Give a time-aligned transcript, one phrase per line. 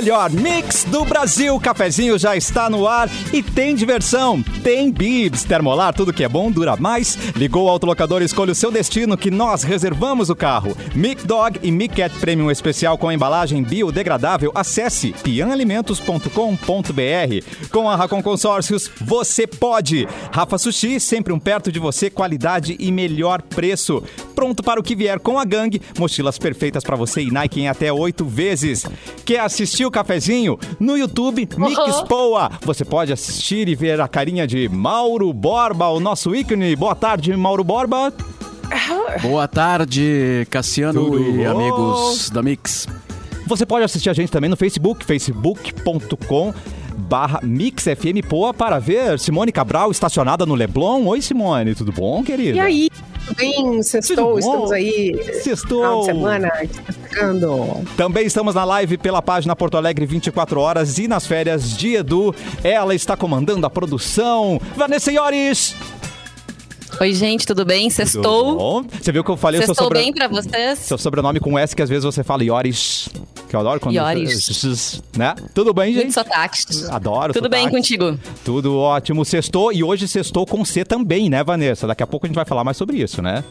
[0.00, 1.60] melhor mix do Brasil.
[1.60, 4.42] Cafezinho já está no ar e tem diversão.
[4.64, 7.18] Tem bibs, termolar, tudo que é bom dura mais.
[7.36, 10.74] Ligou o autolocador, escolha o seu destino que nós reservamos o carro.
[10.94, 14.50] Mic Dog e Mic Cat Premium especial com embalagem biodegradável.
[14.54, 17.68] Acesse pianalimentos.com.br.
[17.70, 20.08] Com a Racon Consórcios, você pode.
[20.32, 24.02] Rafa Sushi, sempre um perto de você, qualidade e melhor preço.
[24.34, 27.68] Pronto para o que vier com a gangue, mochilas perfeitas para você e Nike em
[27.68, 28.86] até oito vezes.
[29.26, 30.58] Quer assistir o cafezinho?
[30.78, 32.50] No YouTube, Mix Poa.
[32.62, 36.74] Você pode assistir e ver a carinha de Mauro Borba, o nosso ícone.
[36.76, 38.12] Boa tarde, Mauro Borba.
[39.22, 41.50] Boa tarde, Cassiano Tudo e bom?
[41.50, 42.86] amigos da Mix.
[43.46, 46.54] Você pode assistir a gente também no Facebook, facebook.com
[47.00, 51.06] barra Mix FM Poa para ver Simone Cabral estacionada no Leblon.
[51.06, 52.56] Oi, Simone, tudo bom, querida?
[52.56, 52.90] E aí,
[53.26, 53.82] tudo bem?
[53.82, 55.18] Sextou, estamos aí.
[55.42, 55.80] Sextou.
[55.80, 56.52] Final de semana,
[57.08, 57.84] chegando.
[57.96, 62.34] Também estamos na live pela página Porto Alegre 24 horas e nas férias de Edu.
[62.62, 64.60] Ela está comandando a produção.
[64.76, 65.74] Vanessa Iores.
[67.00, 67.88] Oi, gente, tudo bem?
[67.88, 68.56] Tudo Sextou?
[68.56, 68.82] bom?
[68.82, 70.00] Você viu que eu falei o seu, Sextou sobre...
[70.00, 70.80] bem pra vocês?
[70.80, 73.08] seu sobrenome com S, que às vezes você fala Iores.
[73.48, 73.94] Que eu adoro quando...
[73.94, 75.00] Iores.
[75.16, 75.34] Né?
[75.54, 76.12] Tudo bem, Muito gente?
[76.12, 76.90] sotaques.
[76.90, 77.78] Adoro Tudo bem sotaques.
[77.78, 78.20] contigo?
[78.44, 79.24] Tudo ótimo.
[79.24, 81.86] Sextou e hoje sextou com C também, né, Vanessa?
[81.86, 83.42] Daqui a pouco a gente vai falar mais sobre isso, né?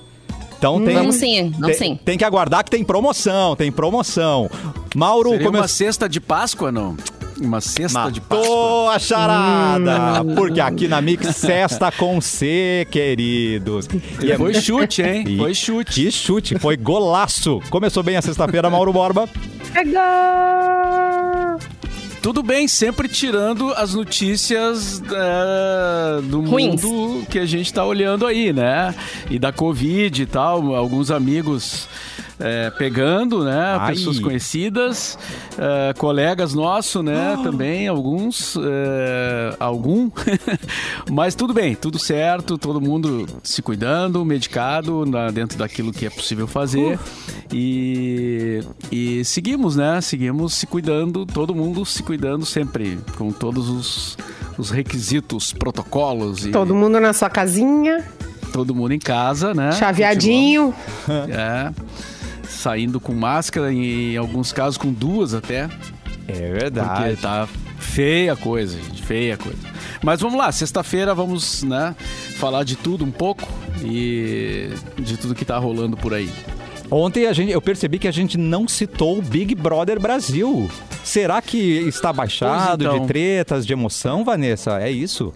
[0.59, 0.94] Então tem.
[0.94, 2.00] Vamos sim, vamos tem, sim.
[2.05, 4.47] tem que aguardar que tem promoção, tem promoção.
[4.94, 5.64] Mauro Seria começou.
[5.64, 6.95] uma cesta de Páscoa, não?
[7.42, 8.38] Uma cesta de Páscoa.
[8.48, 10.22] Matou a charada!
[10.23, 10.36] Hum.
[10.36, 13.88] Porque aqui na Mix Sexta com C, queridos.
[14.22, 15.23] E é- Foi chute, hein?
[15.28, 15.92] e- Foi chute.
[15.94, 17.62] Que chute, foi golaço.
[17.70, 19.28] Começou bem a sexta-feira, Mauro Borba.
[19.73, 21.58] Pega!
[22.22, 26.84] Tudo bem, sempre tirando as notícias é, do Ruins.
[26.84, 28.94] mundo que a gente tá olhando aí, né?
[29.30, 31.88] E da Covid e tal, alguns amigos
[32.40, 33.78] é, pegando, né?
[33.80, 33.94] Ai.
[33.94, 35.17] Pessoas conhecidas,
[35.58, 37.36] é, colegas nossos, né?
[37.38, 37.44] Ah.
[37.44, 40.10] Também, alguns, é, algum.
[41.11, 46.10] Mas tudo bem, tudo certo, todo mundo se cuidando, medicado, na- dentro daquilo que é
[46.10, 46.98] possível fazer.
[46.98, 47.00] Uh.
[47.54, 50.00] E, e seguimos, né?
[50.02, 54.17] Seguimos se cuidando, todo mundo se cuidando sempre, com todos os,
[54.58, 58.06] os requisitos, protocolos e Todo mundo na sua casinha,
[58.54, 59.71] todo mundo em casa, né?
[59.73, 60.73] chaveadinho.
[61.06, 61.71] Continuamos, É.
[62.59, 65.70] Saindo com máscara, em alguns casos com duas até.
[66.27, 67.15] É Porque verdade.
[67.15, 67.47] tá
[67.77, 69.58] feia a coisa, gente, feia a coisa.
[70.03, 71.95] Mas vamos lá, sexta-feira vamos, né,
[72.36, 73.47] falar de tudo um pouco
[73.81, 76.30] e de tudo que tá rolando por aí.
[76.92, 80.70] Ontem a gente, eu percebi que a gente não citou o Big Brother Brasil.
[81.02, 82.99] Será que está baixado então.
[82.99, 84.81] de tretas, de emoção, Vanessa?
[84.81, 85.33] É isso?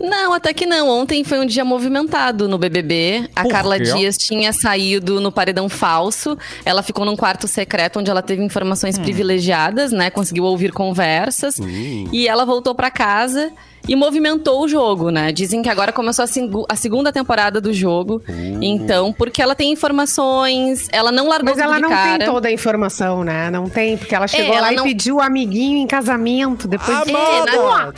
[0.00, 0.88] Não, até que não.
[0.88, 3.28] Ontem foi um dia movimentado no BBB.
[3.34, 3.78] A Por Carla?
[3.78, 6.36] Dias tinha saído no paredão falso.
[6.64, 8.46] Ela ficou num quarto secreto onde ela teve Hum.
[8.46, 10.10] informações privilegiadas, né?
[10.10, 11.58] Conseguiu ouvir conversas.
[11.58, 11.64] Uh.
[12.12, 13.52] E ela voltou pra casa
[13.88, 15.32] e movimentou o jogo, né?
[15.32, 16.28] Dizem que agora começou a,
[16.72, 18.22] a segunda temporada do jogo.
[18.28, 18.58] Uh.
[18.62, 22.18] Então, porque ela tem informações, ela não largou Mas ela de não cara.
[22.18, 23.50] tem toda a informação, né?
[23.50, 26.66] Não tem, porque ela chegou ela lá não- e pediu o amiguinho em casamento.
[26.68, 27.10] Depois de...
[27.10, 27.92] É, na-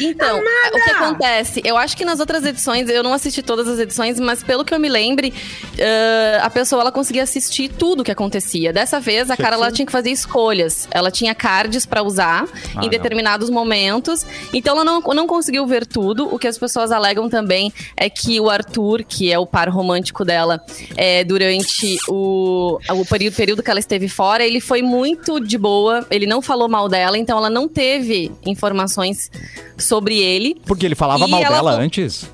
[0.00, 0.76] Então, Amada!
[0.76, 1.62] o que acontece?
[1.64, 4.72] Eu acho que nas outras edições, eu não assisti todas as edições, mas pelo que
[4.74, 5.32] eu me lembre,
[5.78, 8.72] eh, a pessoa ela conseguia assistir tudo o que acontecia.
[8.72, 10.88] Dessa vez, a cara ela tinha que fazer escolhas.
[10.90, 12.44] Ela tinha cards pra usar
[12.74, 12.88] Ah, em não.
[12.88, 14.26] determinados momentos.
[14.52, 16.32] Então, ela não, não conseguiu ver tudo.
[16.34, 20.24] O que as pessoas alegam também é que o Arthur, que é o par romântico
[20.24, 20.60] dela,
[20.96, 26.06] é, durante o, o período, período que ela esteve fora, ele foi muito de boa.
[26.10, 29.30] Ele não falou mal dela, então ela não teve informações
[29.76, 30.56] sobre ele.
[30.64, 32.30] Porque ele falava E mal ela dela vo- antes?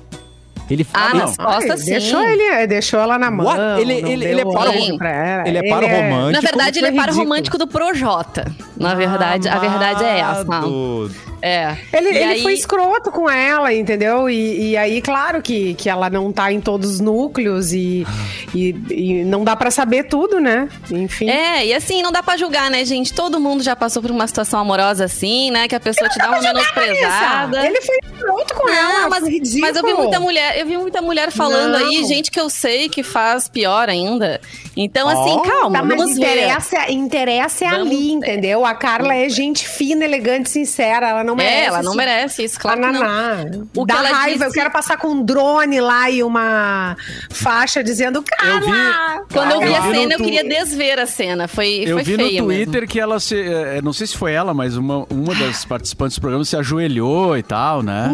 [0.71, 1.13] Ele Ah, fala.
[1.25, 1.91] nas costas, sim.
[1.91, 3.77] Deixou, ele, deixou ela na mão.
[3.79, 5.47] Ele- ele- deu ele é para o- ela.
[5.47, 6.31] ele é para romântico.
[6.31, 8.51] Na verdade, ele é para romântico do Projota.
[8.77, 10.41] Na verdade, a verdade é essa.
[10.41, 11.11] Amado.
[11.43, 11.75] É.
[11.91, 14.29] Ele, ele aí- foi escroto com ela, entendeu?
[14.29, 18.05] E, e aí, claro que, que ela não tá em todos os núcleos e,
[18.53, 20.69] e, e não dá pra saber tudo, né?
[20.91, 21.27] Enfim.
[21.29, 23.11] É, e assim, não dá pra julgar, né, gente?
[23.11, 25.67] Todo mundo já passou por uma situação amorosa assim, né?
[25.67, 27.65] Que a pessoa te dá uma menosprezada.
[27.65, 29.61] Ele foi escroto com ela, Não, mas, foi ridículo.
[29.61, 31.85] mas eu vi muita mulher, eu vi muita mulher falando Não.
[31.87, 34.39] aí, gente que eu sei que faz pior ainda.
[34.77, 35.39] Então, assim, Ó.
[35.41, 36.21] calma, Tá, mas vamos ver.
[36.37, 38.65] interessa, interessa é Vamos- ali, entendeu?
[38.65, 41.09] A Carla é gente fina, elegante, sincera.
[41.09, 41.55] Ela não merece.
[41.55, 43.01] É, ela não merece isso, claro que não.
[43.01, 43.45] Ananá.
[43.75, 46.95] O Dá que raiva, eu disse- quero passar com um drone lá e uma
[47.29, 49.25] faixa dizendo Carla!
[49.31, 51.47] Quando eu vi Eu a vi no cena, eu queria desver a cena.
[51.47, 52.47] Foi, Eu foi vi no mesmo.
[52.47, 53.35] Twitter que ela se.
[53.39, 57.37] eh, Não sei se foi ela, mas uma, uma das participantes do programa se ajoelhou
[57.37, 58.09] e tal, né?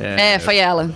[0.00, 0.90] É, foi ela.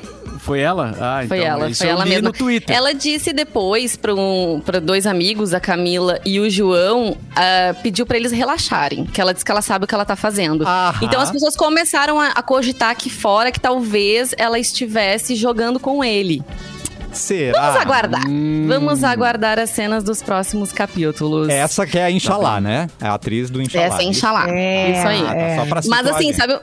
[0.47, 0.95] Foi ela?
[1.01, 2.29] Ah, Foi então, ela, isso foi eu ela li mesma.
[2.29, 2.75] no Twitter.
[2.77, 8.07] Ela disse depois para um, pra dois amigos, a Camila e o João, ah, pediu
[8.07, 10.63] para eles relaxarem, que ela disse que ela sabe o que ela tá fazendo.
[10.65, 11.01] Aham.
[11.03, 16.05] Então as pessoas começaram a, a cogitar aqui fora que talvez ela estivesse jogando com
[16.05, 16.43] ele.
[17.13, 17.61] Será?
[17.71, 18.29] Vamos aguardar.
[18.29, 18.67] Hum.
[18.69, 21.49] Vamos aguardar as cenas dos próximos capítulos.
[21.49, 22.89] Essa que é a Inxalá, né?
[23.01, 23.85] É a atriz do Inxalá.
[23.85, 24.45] Essa é Inxalá.
[24.51, 25.23] É, Isso aí.
[25.25, 25.57] é.
[25.57, 26.59] Só pra Mas assim, sabe,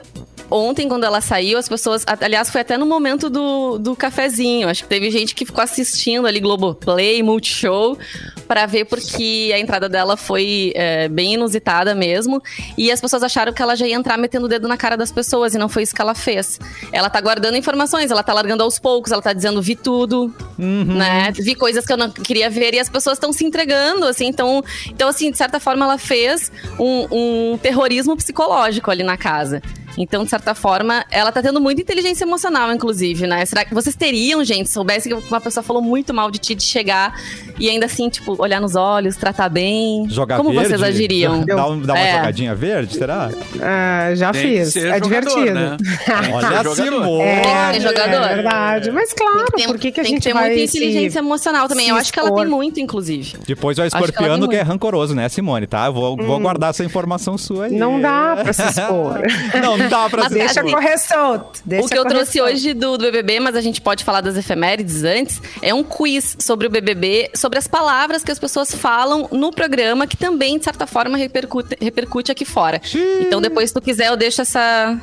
[0.50, 2.04] ontem quando ela saiu, as pessoas.
[2.20, 4.68] Aliás, foi até no momento do, do cafezinho.
[4.68, 7.98] Acho que teve gente que ficou assistindo ali Globoplay, Multishow,
[8.46, 12.42] pra ver porque a entrada dela foi é, bem inusitada mesmo.
[12.76, 15.10] E as pessoas acharam que ela já ia entrar metendo o dedo na cara das
[15.10, 16.58] pessoas, e não foi isso que ela fez.
[16.92, 21.32] Ela tá guardando informações, ela tá largando aos poucos, ela tá dizendo vi tudo, né?
[21.32, 24.26] Vi coisas que eu não queria ver e as pessoas estão se entregando, assim.
[24.26, 29.62] Então, então, assim, de certa forma, ela fez um, um terrorismo psicológico ali na casa.
[29.96, 33.44] Então, de certa forma, ela tá tendo muita inteligência emocional, inclusive, né?
[33.46, 36.54] Será que vocês teriam, gente, se soubesse que uma pessoa falou muito mal de ti,
[36.54, 37.14] de chegar
[37.58, 40.06] e ainda assim, tipo, olhar nos olhos, tratar bem?
[40.08, 40.68] Jogar Como verde?
[40.68, 41.44] vocês agiriam?
[41.44, 42.16] Dá, um- dá uma É.
[42.16, 43.30] jogadinha verde, será?
[43.62, 44.72] Ah, já Tem que fiz.
[44.72, 45.54] ser É jogador, divertido.
[45.54, 45.76] né?
[45.78, 46.74] Tem que Olha a jogador.
[46.76, 47.22] Simone.
[47.22, 48.24] É, É jogador.
[48.24, 48.90] é verdade.
[48.90, 51.18] Mas claro, Tem, por que, que a tem gente que ter vai muita se- inteligência
[51.20, 51.88] emocional também.
[51.88, 53.36] Eu acho que ela tem muito, inclusive.
[53.46, 55.66] Depois que ela escorpiano tem que é rancoroso, né, Simone?
[55.66, 55.86] Tá?
[55.86, 57.72] Eu vou, vou guardar essa informação sua aí.
[57.72, 59.20] Não dá pra se expor.
[59.62, 61.60] não, não dá pra Mas se Deixa assim, correr solto.
[61.64, 62.52] Deixa o que eu trouxe solto.
[62.52, 66.36] hoje do, do BBB, mas a gente pode falar das efemérides antes, é um quiz
[66.38, 70.64] sobre o BBB, sobre as palavras que as pessoas falam no programa, que também, de
[70.64, 72.80] certa forma, repercute, repercute aqui fora.
[73.20, 75.00] Então, depois, se tu quiser, eu deixo essa,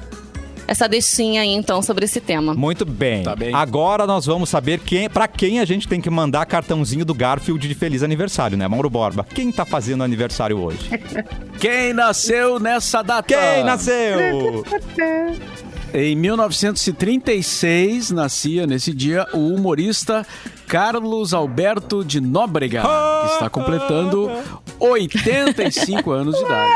[0.72, 2.54] essa deixinha aí, então, sobre esse tema.
[2.54, 3.24] Muito bem.
[3.24, 3.54] Tá bem.
[3.54, 7.68] Agora nós vamos saber quem, para quem a gente tem que mandar cartãozinho do Garfield
[7.68, 9.26] de feliz aniversário, né, Mauro Borba?
[9.36, 10.90] Quem tá fazendo aniversário hoje?
[11.60, 13.28] Quem nasceu nessa data?
[13.28, 14.64] Quem nasceu?
[15.94, 20.26] Em 1936, nascia nesse dia o humorista
[20.66, 24.32] Carlos Alberto de Nóbrega, que está completando
[24.82, 26.72] 85 anos de idade.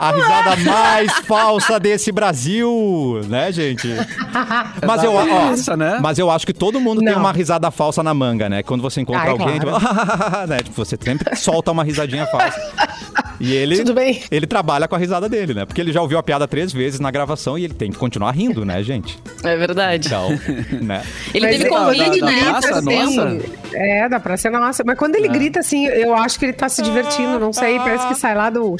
[0.00, 3.88] A risada mais falsa desse Brasil, né, gente?
[4.84, 5.98] Mas eu, ó, né?
[6.02, 7.20] mas eu acho que todo mundo tem Não.
[7.20, 8.62] uma risada falsa na manga, né?
[8.62, 9.78] Quando você encontra Ai, alguém, claro.
[9.80, 10.56] tipo, né?
[10.58, 12.60] Tipo, você sempre solta uma risadinha falsa.
[13.40, 14.22] E ele, Tudo bem.
[14.30, 15.64] ele trabalha com a risada dele, né?
[15.66, 18.30] Porque ele já ouviu a piada três vezes na gravação e ele tem que continuar
[18.32, 19.18] rindo, né, gente?
[19.42, 20.06] É verdade.
[20.06, 20.28] Então,
[20.82, 21.02] né?
[21.34, 22.44] Ele Mas teve é Covid, ele né?
[22.44, 23.38] praça nossa?
[23.72, 24.82] É, da praça nossa.
[24.86, 28.06] Mas quando ele grita assim, eu acho que ele tá se divertindo, não sei, parece
[28.08, 28.76] que sai lá do.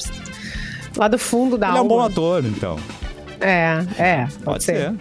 [0.96, 2.06] Lá do fundo da Ele é um bom alma.
[2.06, 2.78] ator, então.
[3.40, 4.76] É, é, pode, Pode ser.
[4.76, 4.94] ser.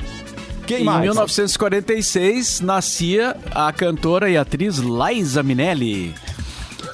[0.65, 1.01] Quem Em mais?
[1.01, 5.43] 1946, nascia a cantora e atriz Liza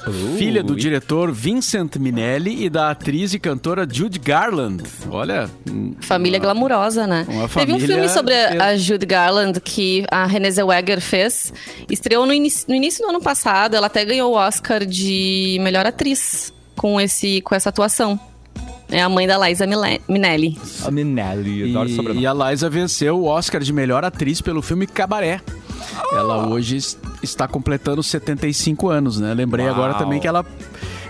[0.06, 0.38] Minnelli.
[0.38, 4.82] Filha do diretor Vincent Minnelli e da atriz e cantora Judy Garland.
[5.10, 7.26] Olha, hum, Família glamurosa, né?
[7.28, 11.52] Uma Teve um família filme sobre a, Judy Garland que a Renée Zellweger fez.
[11.90, 13.74] Estreou no, no início do ano passado.
[13.74, 18.18] Ela até ganhou o Oscar de melhor atriz com, esse, com essa atuação.
[18.92, 19.66] É a mãe da Liza
[20.08, 20.58] Minnelli.
[20.84, 22.22] A Minelli, adoro E, sobrenome.
[22.22, 25.40] e a Liza venceu o Oscar de melhor atriz pelo filme Cabaré.
[26.12, 29.32] Ela hoje es- está completando 75 anos, né?
[29.34, 29.74] Lembrei Uau.
[29.74, 30.44] agora também que ela,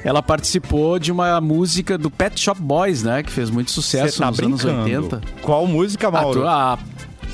[0.05, 3.23] ela participou de uma música do Pet Shop Boys, né?
[3.23, 4.85] Que fez muito sucesso tá nos anos brincando?
[4.85, 5.21] 80.
[5.43, 6.41] Qual música, Mauro?
[6.41, 6.79] tu, ah,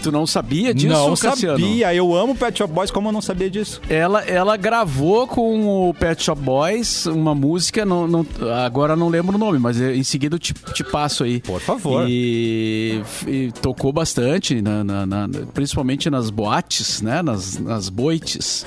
[0.02, 1.58] tu não sabia disso, não Cassiano?
[1.58, 1.94] sabia.
[1.94, 3.80] Eu amo Pet Shop Boys, como eu não sabia disso?
[3.88, 8.26] Ela, ela gravou com o Pet Shop Boys uma música, não, não-
[8.64, 11.40] agora não lembro o nome, mas em seguida eu te, te passo aí.
[11.40, 12.04] Por favor.
[12.08, 17.22] E, e tocou bastante, na- na- na- principalmente nas boates, né?
[17.22, 18.64] Nas, nas boites.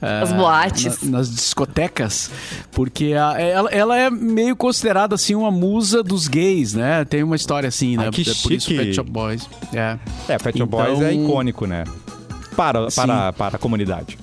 [0.00, 1.02] É, As boates.
[1.02, 2.30] na- nas discotecas.
[2.72, 7.04] Porque a- ela, ela é meio considerada assim uma musa dos gays, né?
[7.04, 8.04] Tem uma história assim, né?
[8.06, 8.76] Ai, que É Por isso chique.
[8.78, 9.48] Pet Shop Boys.
[9.72, 9.98] É.
[10.28, 11.84] É, Pet Shop Então- Boys é icônico, né?
[12.56, 14.18] Para, para, para a comunidade.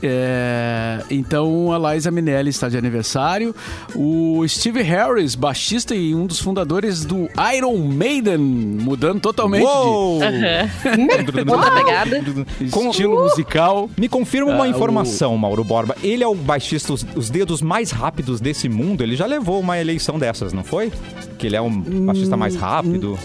[0.00, 3.52] É, então a Liza Minnelli está de aniversário.
[3.96, 10.20] O Steve Harris, baixista e um dos fundadores do Iron Maiden, mudando totalmente Uou!
[11.50, 12.20] Outra pegada.
[12.20, 13.90] de Com- estilo musical.
[13.96, 15.96] Me confirma uma Ah, o- informação, Mauro Borba.
[16.02, 19.02] Ele é o baixista, os, os dedos mais rápidos desse mundo.
[19.02, 20.92] Ele já levou uma eleição dessas, não foi?
[21.38, 23.18] Que ele é um baixista mais rápido.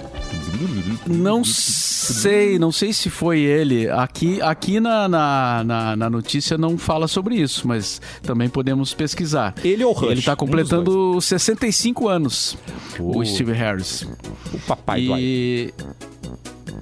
[1.07, 3.89] Não sei, não sei se foi ele.
[3.89, 9.53] Aqui, aqui na, na, na, na notícia não fala sobre isso, mas também podemos pesquisar.
[9.63, 10.12] Ele ou Rush?
[10.12, 12.57] Ele está Um completando 65 anos,
[13.00, 13.17] Uh.
[13.19, 14.07] o Steve Harris.
[14.53, 15.72] O papai do Iron.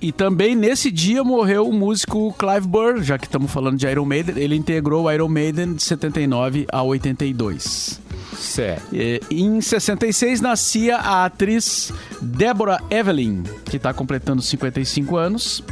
[0.01, 4.05] E, também nesse dia morreu o músico Clive Burr, já que estamos falando de Iron
[4.05, 4.35] Maiden.
[4.37, 7.99] Ele integrou o Iron Maiden de 79 a 82.
[8.37, 8.95] Certo.
[8.95, 15.63] E, em 66 nascia a atriz Deborah Evelyn, que está completando 55 anos.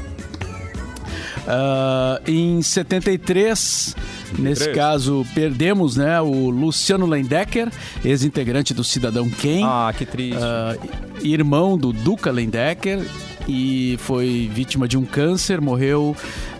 [1.47, 3.95] Ah, em 73,
[4.37, 7.71] nesse caso, perdemos né, o Luciano Lendecker,
[8.05, 9.63] ex-integrante do Cidadão Quem.
[9.65, 10.37] Ah, que triste.
[10.39, 10.75] Ah,
[11.23, 13.03] irmão do Duca Lendecker
[13.47, 16.15] e foi vítima de um câncer, morreu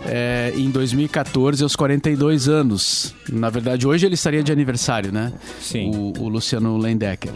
[0.06, 3.14] é, em 2014 aos 42 anos.
[3.30, 5.32] Na verdade, hoje ele estaria de aniversário, né?
[5.60, 5.90] Sim.
[5.94, 7.32] O, o Luciano Lendecker.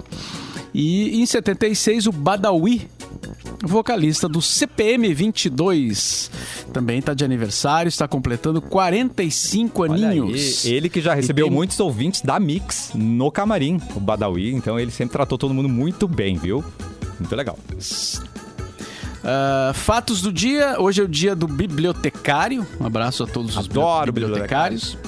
[0.73, 2.89] E em 76, o Badawi,
[3.63, 6.29] vocalista do CPM 22,
[6.73, 10.65] também está de aniversário, está completando 45 Olha aí, aninhos.
[10.65, 14.53] ele que já recebeu tem- muitos ouvintes da Mix no camarim, o Badawi.
[14.53, 16.65] Então ele sempre tratou todo mundo muito bem, viu?
[17.21, 17.57] Muito legal.
[19.25, 20.77] Ah, fatos do dia.
[20.79, 22.67] Hoje é o dia do bibliotecário.
[22.79, 24.99] Um abraço a todos os Adoro bibliotecários.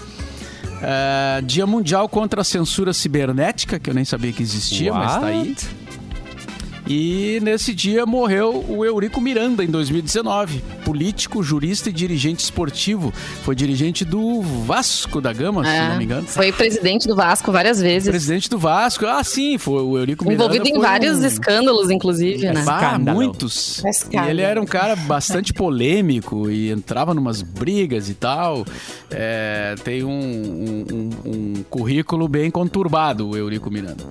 [0.83, 5.27] Ah, dia Mundial contra a Censura Cibernética, que eu nem sabia que existia, mas tá
[5.27, 5.51] aí.
[5.51, 5.69] What?
[6.89, 10.63] E nesse dia morreu o Eurico Miranda, em 2019.
[10.87, 13.13] Político, jurista e dirigente esportivo.
[13.43, 16.27] Foi dirigente do Vasco da Gama, se É, não me engano.
[16.29, 18.09] Foi presidente do Vasco várias vezes.
[18.09, 19.05] Presidente do Vasco.
[19.05, 20.45] Ah, sim, foi o Eurico Miranda.
[20.45, 21.27] Envolvido em foi vários um...
[21.27, 22.63] escândalos, inclusive, né?
[22.65, 23.17] Bah, Escândalo.
[23.19, 23.85] muitos.
[23.85, 24.29] Escândalo.
[24.29, 28.65] E ele era um cara bastante polêmico e entrava numas brigas e tal.
[29.11, 31.11] É, tem um, um- um-
[31.59, 34.05] um currículo bem conturbado, o Eurico Miranda.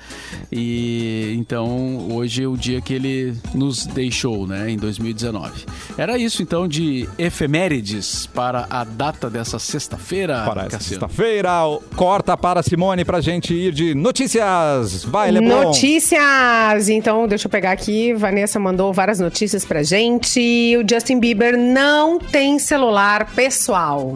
[0.51, 5.63] E então hoje é o dia que ele nos deixou, né, em 2019.
[5.98, 11.51] Era isso então de efemérides para a data dessa sexta-feira, Para sexta-feira,
[11.95, 15.03] corta para Simone pra gente ir de notícias.
[15.03, 15.63] Vai, Leblon.
[15.63, 16.89] Notícias!
[16.89, 18.13] Então, deixa eu pegar aqui.
[18.13, 20.39] Vanessa mandou várias notícias pra gente.
[20.77, 24.15] O Justin Bieber não tem celular pessoal.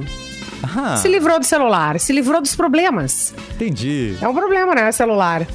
[0.63, 3.34] Ah, Se livrou do celular, se livrou dos problemas.
[3.56, 4.16] entendi.
[4.22, 4.92] É um problema, né?
[4.92, 5.48] Celular.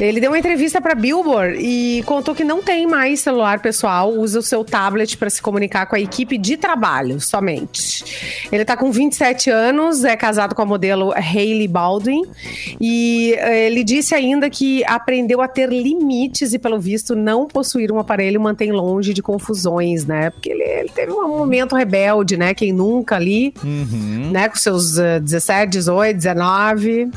[0.00, 4.38] Ele deu uma entrevista pra Billboard e contou que não tem mais celular pessoal, usa
[4.38, 8.46] o seu tablet para se comunicar com a equipe de trabalho somente.
[8.50, 12.22] Ele tá com 27 anos, é casado com a modelo Hailey Baldwin
[12.80, 17.92] e eh, ele disse ainda que aprendeu a ter limites e, pelo visto, não possuir
[17.92, 20.30] um aparelho mantém longe de confusões, né?
[20.30, 22.52] Porque ele, ele teve um momento rebelde, né?
[22.54, 24.30] Quem nunca ali, Uhum.
[24.32, 24.43] né?
[24.48, 27.10] Com seus eh, 17, 18, 19.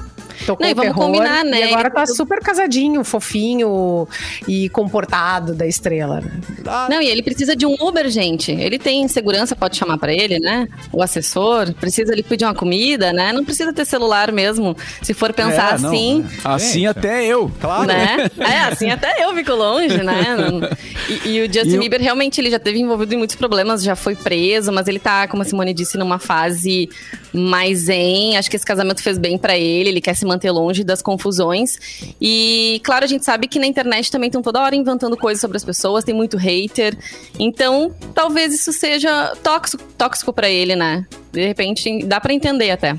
[0.48, 1.60] Tocou Não, e vamos terror, combinar, né?
[1.60, 4.08] E agora tá super casadinho, fofinho
[4.48, 6.32] e comportado da estrela, né?
[6.66, 8.54] Ah, Não, e ele precisa de um Uber, gente.
[8.54, 10.70] Ele tem segurança, pode chamar pra ele, né?
[10.94, 11.74] O assessor.
[11.74, 13.34] Precisa ele pedir uma comida, né?
[13.34, 14.75] Não precisa ter celular mesmo.
[15.01, 16.25] Se for pensar É, não, assim.
[16.46, 16.88] Assim Gente.
[16.88, 17.51] até eu.
[17.60, 17.88] Claro.
[17.88, 18.30] Né?
[18.39, 20.16] É, assim até eu fico longe, né?
[21.10, 23.96] E, e o Justin E Bieber realmente ele já teve envolvido em muitos problemas, já
[23.96, 26.89] foi preso, mas ele tá, como a Simone disse, numa fase
[27.34, 28.36] mais zen.
[28.38, 31.77] Acho que esse casamento fez bem pra ele, ele quer se manter longe das confusões.
[32.22, 35.58] E, claro, a gente sabe que na internet também estão toda hora inventando coisas sobre
[35.58, 36.98] as pessoas, tem muito hater.
[37.39, 41.06] Então, talvez isso seja tóxico, tóxico para ele, né?
[41.32, 42.96] De repente, dá pra entender até.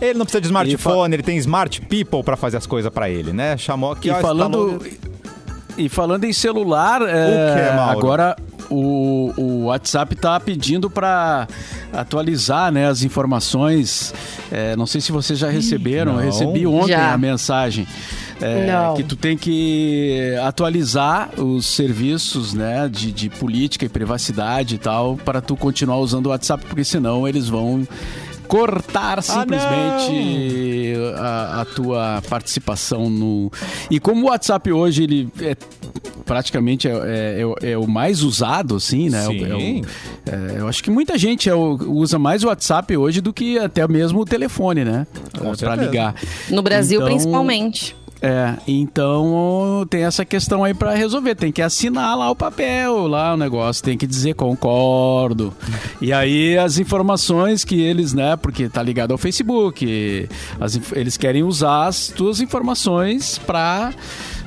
[0.00, 3.10] Ele não precisa de E smartphone, ele tem smart people pra fazer as coisas pra
[3.10, 3.56] ele, né?
[3.58, 5.19] Chamou aqui, E ó, falando, instalou-
[5.80, 7.98] e falando em celular, é, que, Mauro?
[7.98, 8.36] agora
[8.70, 11.48] o, o WhatsApp tá pedindo para
[11.92, 14.14] atualizar né, as informações.
[14.50, 16.20] É, não sei se vocês já receberam, não.
[16.20, 17.12] eu recebi ontem Já.
[17.12, 17.86] a mensagem.
[18.40, 24.78] é, que tu tem que atualizar os serviços né, de, de política e privacidade e
[24.78, 27.86] tal para tu continuar usando o WhatsApp, porque senão eles vão
[28.50, 33.50] cortar simplesmente a, a tua participação no.
[33.88, 35.54] E como o WhatsApp hoje ele é
[36.24, 39.24] praticamente é, é- é- é o mais usado, assim, né?
[39.24, 39.82] É o- é o- Sim.
[40.26, 43.58] é, eu acho que muita gente é o- usa mais o WhatsApp hoje do que
[43.58, 45.06] até mesmo o telefone, né?
[45.58, 46.14] Para ligar.
[46.48, 47.96] No Brasil, Então, principalmente.
[48.22, 51.34] É, então tem essa questão aí pra resolver.
[51.34, 55.54] Tem que assinar lá o papel, lá o negócio, tem que dizer concordo.
[56.00, 60.28] E aí as informações que eles, né, porque tá ligado ao Facebook,
[60.60, 63.92] as eles querem usar as tuas informações pra.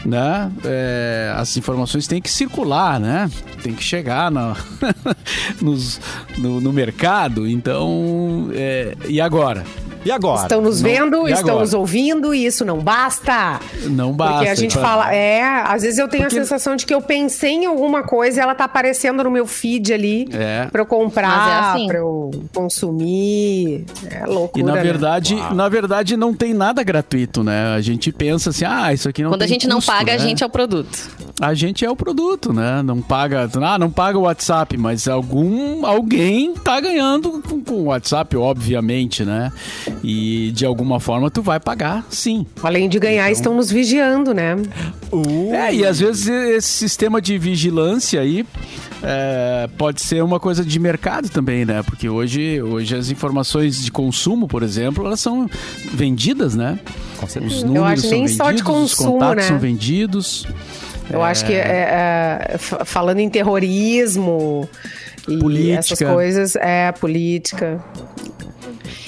[0.06, 0.52] Né?
[0.66, 3.32] é, as informações têm que circular, né?
[3.64, 4.30] Tem que chegar
[5.62, 6.00] nos-
[6.38, 7.48] no, no mercado.
[7.48, 9.64] Então, é, e agora?
[10.06, 10.42] E agora?
[10.44, 11.60] Estão nos Não- vendo, estão agora?
[11.62, 13.60] nos ouvindo e isso não basta.
[13.84, 14.34] Não basta.
[14.36, 16.94] Porque a gente Pra- fala, é, às vezes eu tenho Porque- a sensação de que
[16.94, 20.68] eu pensei em alguma coisa e ela tá aparecendo no meu feed ali É.
[20.72, 21.88] pra eu comprar, Mas é assim.
[21.88, 23.86] pra eu consumir.
[24.10, 24.60] É loucura.
[24.62, 24.82] E na né?
[24.82, 27.74] verdade, na verdade não tem nada gratuito, né?
[27.76, 30.18] A gente pensa assim, ah, isso aqui não Quando a gente não custo, paga, a
[30.18, 30.20] né?
[30.22, 31.10] gente é o produto.
[31.42, 32.84] A gente é o produto, né?
[32.84, 37.84] Não paga, ah, não paga o WhatsApp, mas algum alguém tá ganhando com, com o
[37.86, 39.52] WhatsApp, obviamente, né?
[40.04, 42.46] E de alguma forma tu vai pagar, sim.
[42.62, 44.56] Além de ganhar, Então- estão nos vigiando, né?
[45.12, 48.46] Uh, É, e às vezes esse sistema de vigilância aí
[49.02, 51.82] é, pode ser uma coisa de mercado também, né?
[51.82, 55.50] Porque hoje, hoje as informações de consumo, por exemplo, elas são
[55.92, 56.80] vendidas, né?
[57.18, 57.56] Com certeza.
[57.56, 59.42] Os Eu números acho são nem vendidos, só de os consumo, contatos né?
[59.50, 60.46] são vendidos.
[61.10, 61.58] Eu acho que é,
[62.50, 64.68] é, f- falando em terrorismo
[65.28, 65.80] e Política.
[65.80, 67.84] essas coisas, é política.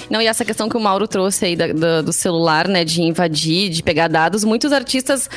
[0.08, 3.02] Não, e essa questão que o Mauro trouxe aí da- da- do celular, né, de
[3.02, 5.28] invadir, de pegar dados, muitos artistas.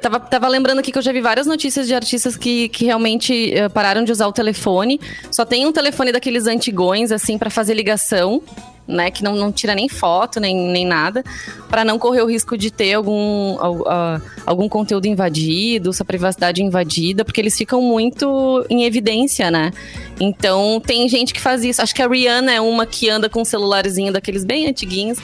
[0.00, 3.52] Tava, tava lembrando aqui que eu já vi várias notícias de artistas que, que realmente
[3.54, 5.00] eh, pararam de usar o telefone.
[5.30, 8.42] Só tem um telefone daqueles antigões, assim, pra fazer ligação.
[8.90, 11.22] Né, que não, não tira nem foto, nem, nem nada,
[11.68, 17.24] para não correr o risco de ter algum, al- algum conteúdo invadido, sua privacidade invadida,
[17.24, 19.70] porque eles ficam muito em evidência, né?
[20.18, 21.80] Então tem gente que faz isso.
[21.80, 25.18] Acho que a Rihanna é uma que anda com um celularzinho daqueles bem antiguinhos.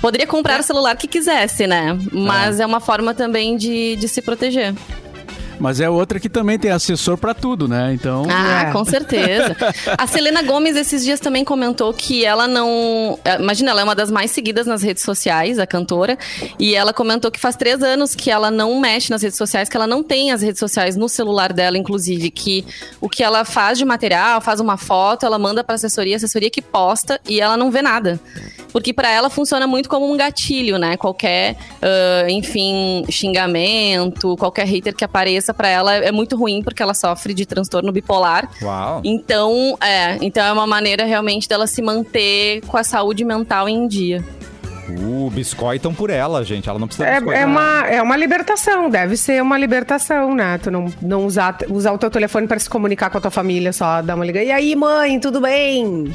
[0.00, 1.98] Poderia comprar o celular que quisesse, né?
[2.10, 4.74] Mas é, uma forma também de, de se proteger.
[5.58, 7.92] Mas é outra que também tem assessor pra tudo, né?
[7.94, 8.24] Então.
[8.30, 8.72] Ah, É.
[8.72, 9.56] com certeza.
[9.96, 13.18] A Selena Gomes esses dias também comentou que ela não.
[13.24, 16.18] eh, Imagina, ela é uma das mais seguidas nas redes sociais, a cantora.
[16.58, 19.76] E ela comentou que faz três anos que ela não mexe nas redes sociais, que
[19.76, 22.30] ela não tem as redes sociais no celular dela, inclusive.
[22.30, 22.64] Que
[23.00, 26.60] o que ela faz de material, faz uma foto, ela manda pra assessoria, assessoria que
[26.62, 28.18] posta e ela não vê nada.
[28.72, 30.96] Porque pra ela funciona muito como um gatilho, né?
[30.96, 36.94] Qualquer, ah, enfim, xingamento, qualquer hater que apareça pra ela é muito ruim porque ela
[36.94, 38.48] sofre de transtorno bipolar.
[38.62, 39.00] Uau.
[39.04, 43.86] Então, é, então é uma maneira realmente dela se manter com a saúde mental em
[43.86, 44.24] dia.
[44.88, 46.68] Uh, biscoitam por ela, gente.
[46.68, 50.58] Ela não precisa É, é, uma, é uma libertação, deve ser uma libertação, né?
[50.58, 53.72] Tu não, não usar, usar o teu telefone para se comunicar com a tua família,
[53.72, 54.48] só dar uma ligação.
[54.48, 56.12] E aí, mãe, tudo bem?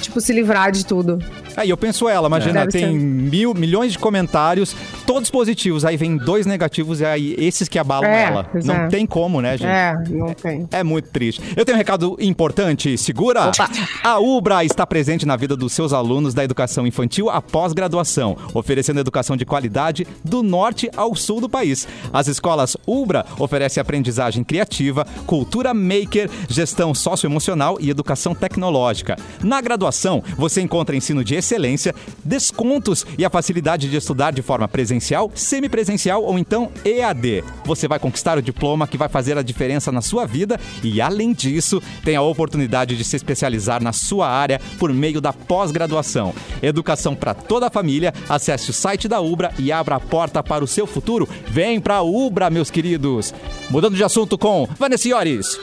[0.00, 1.18] Tipo, se livrar de tudo.
[1.56, 4.74] Aí eu penso ela, imagina, Deve tem mil, milhões de comentários,
[5.10, 8.46] todos positivos, aí vem dois negativos e aí esses que abalam É, ela.
[8.64, 8.86] Não é.
[8.86, 9.66] tem como, né, gente?
[9.68, 10.68] É, não tem.
[10.70, 11.42] É muito triste.
[11.56, 12.96] Eu tenho um recado importante.
[12.96, 13.48] Segura!
[13.48, 13.68] Opa.
[14.04, 19.00] A Ubra está presente na vida dos seus alunos da educação infantil após graduação, oferecendo
[19.00, 21.88] educação de qualidade do norte ao sul do país.
[22.12, 29.16] As escolas Ubra oferecem aprendizagem criativa, cultura maker, gestão socioemocional e educação tecnológica.
[29.42, 31.92] Na graduação, você encontra ensino de excelência,
[32.24, 34.99] descontos e a facilidade de estudar de forma presencial,
[35.34, 37.44] semipresencial ou então EAD.
[37.64, 41.32] Você vai conquistar o diploma que vai fazer a diferença na sua vida e, além
[41.32, 46.34] disso, tem a oportunidade de se especializar na sua área por meio da pós-graduação.
[46.62, 48.12] Educação para toda a família.
[48.28, 51.28] Acesse o site da Ubra e abra a porta para o seu futuro.
[51.46, 53.34] Vem pra Ubra, meus queridos.
[53.68, 55.58] Mudando de assunto com Vanessa Iores.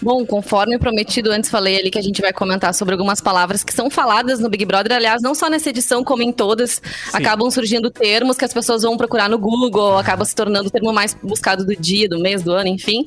[0.00, 3.72] Bom, conforme prometido, antes falei ali que a gente vai comentar sobre algumas palavras que
[3.72, 4.92] são faladas no Big Brother.
[4.92, 8.96] Aliás, não só nessa edição, como em todas, acabam surgindo termos que as pessoas vão
[8.96, 12.52] procurar no Google, acaba se tornando o termo mais buscado do dia, do mês, do
[12.52, 13.04] ano, enfim.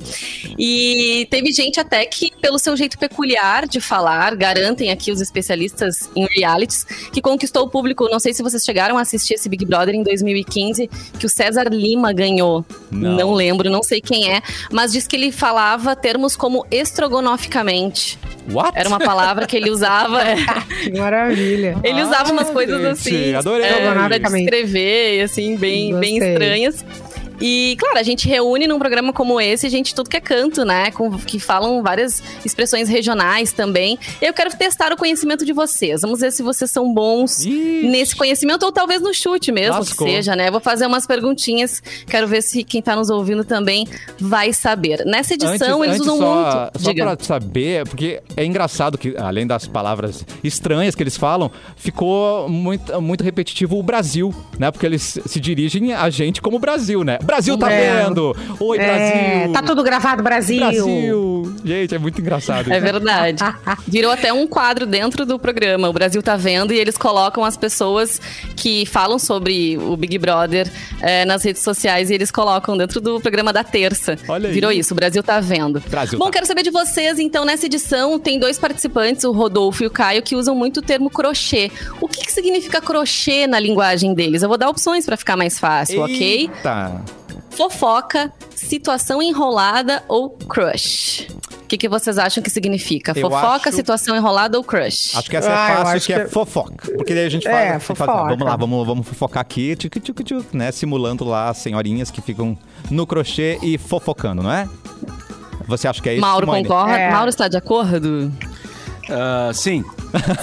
[0.58, 6.08] E teve gente até que, pelo seu jeito peculiar de falar, garantem aqui os especialistas
[6.14, 8.08] em realities, que conquistou o público.
[8.10, 11.68] Não sei se vocês chegaram a assistir esse Big Brother em 2015, que o César
[11.70, 12.64] Lima ganhou.
[12.90, 13.16] Não.
[13.16, 18.18] não lembro, não sei quem é, mas diz que ele falava termos como estrogonoficamente.
[18.52, 18.72] What?
[18.74, 20.22] Era uma palavra que ele usava.
[20.22, 20.36] é.
[20.84, 21.76] Que maravilha.
[21.82, 23.34] Ele usava umas coisas gente, assim.
[23.34, 23.66] adorei.
[23.66, 26.84] É, pra descrever, assim, bem, bem estranhas.
[27.40, 30.90] E, claro, a gente reúne num programa como esse, gente, tudo que é canto, né?
[30.90, 33.98] Com, que falam várias expressões regionais também.
[34.20, 36.02] Eu quero testar o conhecimento de vocês.
[36.02, 37.86] Vamos ver se vocês são bons Ixi.
[37.86, 40.06] nesse conhecimento ou talvez no chute mesmo, Lascou.
[40.06, 40.50] que seja, né?
[40.50, 41.82] Vou fazer umas perguntinhas.
[42.06, 43.86] Quero ver se quem tá nos ouvindo também
[44.18, 45.04] vai saber.
[45.04, 46.82] Nessa edição, eles usam só, muito.
[46.82, 47.16] Só Diga.
[47.16, 53.00] pra saber, porque é engraçado que, além das palavras estranhas que eles falam, ficou muito,
[53.00, 54.70] muito repetitivo o Brasil, né?
[54.70, 57.18] Porque eles se dirigem a gente como Brasil, né?
[57.28, 58.04] Brasil tá É.
[58.04, 58.34] vendo!
[58.58, 59.52] Oi, É, Brasil!
[59.52, 60.60] tá tudo gravado, Brasil.
[60.60, 61.54] Brasil!
[61.62, 62.72] Gente, é muito engraçado.
[62.72, 63.44] É verdade.
[63.86, 65.88] Virou até um quadro dentro do programa.
[65.90, 68.18] O Brasil tá vendo e eles colocam as pessoas
[68.56, 70.70] que falam sobre o Big Brother
[71.02, 74.16] eh, nas redes sociais e eles colocam dentro do programa da terça.
[74.26, 74.54] Olha aí.
[74.54, 75.80] Virou isso, o Brasil tá vendo.
[75.88, 76.30] Brasil Bom, tá.
[76.32, 80.22] quero saber de vocês, então, nessa edição tem dois participantes, o Rodolfo e o Caio,
[80.22, 81.70] que usam muito o termo crochê.
[82.00, 84.42] O que, que significa crochê na linguagem deles?
[84.42, 86.50] Eu vou dar opções pra ficar mais fácil, ok?
[87.62, 91.26] Fofoca, situação enrolada ou crush?
[91.64, 93.10] O que, que vocês acham que significa?
[93.16, 95.10] Eu Fofoca, acho- situação enrolada ou crush?
[95.16, 96.92] Acho que essa Ah, é eu fácil, acho que, é que- fofoca.
[96.96, 98.12] Porque daí a gente É, fala, faz- fofoca.
[98.28, 100.70] vamos lá, vamos, vamos fofocar aqui, tchuc, tchuc, tchuc, né?
[100.70, 102.56] Simulando lá as senhorinhas que ficam
[102.92, 104.68] no crochê e fofocando, não é?
[105.66, 106.62] Você acha que é isso, Mauro Simone?
[106.62, 106.96] concorda?
[106.96, 107.10] É.
[107.10, 108.32] Mauro está de acordo?
[109.10, 109.84] Ah, sim.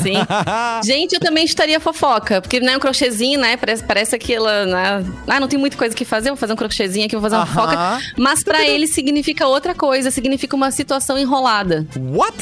[0.01, 0.15] Sim.
[0.83, 3.57] Gente, eu também estaria fofoca, porque não é um crochêzinho, né?
[3.57, 4.65] Parece, parece aquela.
[4.65, 5.05] Né?
[5.27, 7.43] Ah, não tem muita coisa que fazer, vou fazer um crochêzinho aqui, vou fazer uma
[7.43, 7.53] Aham.
[7.53, 8.01] fofoca.
[8.17, 11.85] Mas pra ele significa outra coisa, significa uma situação enrolada.
[11.97, 12.35] What?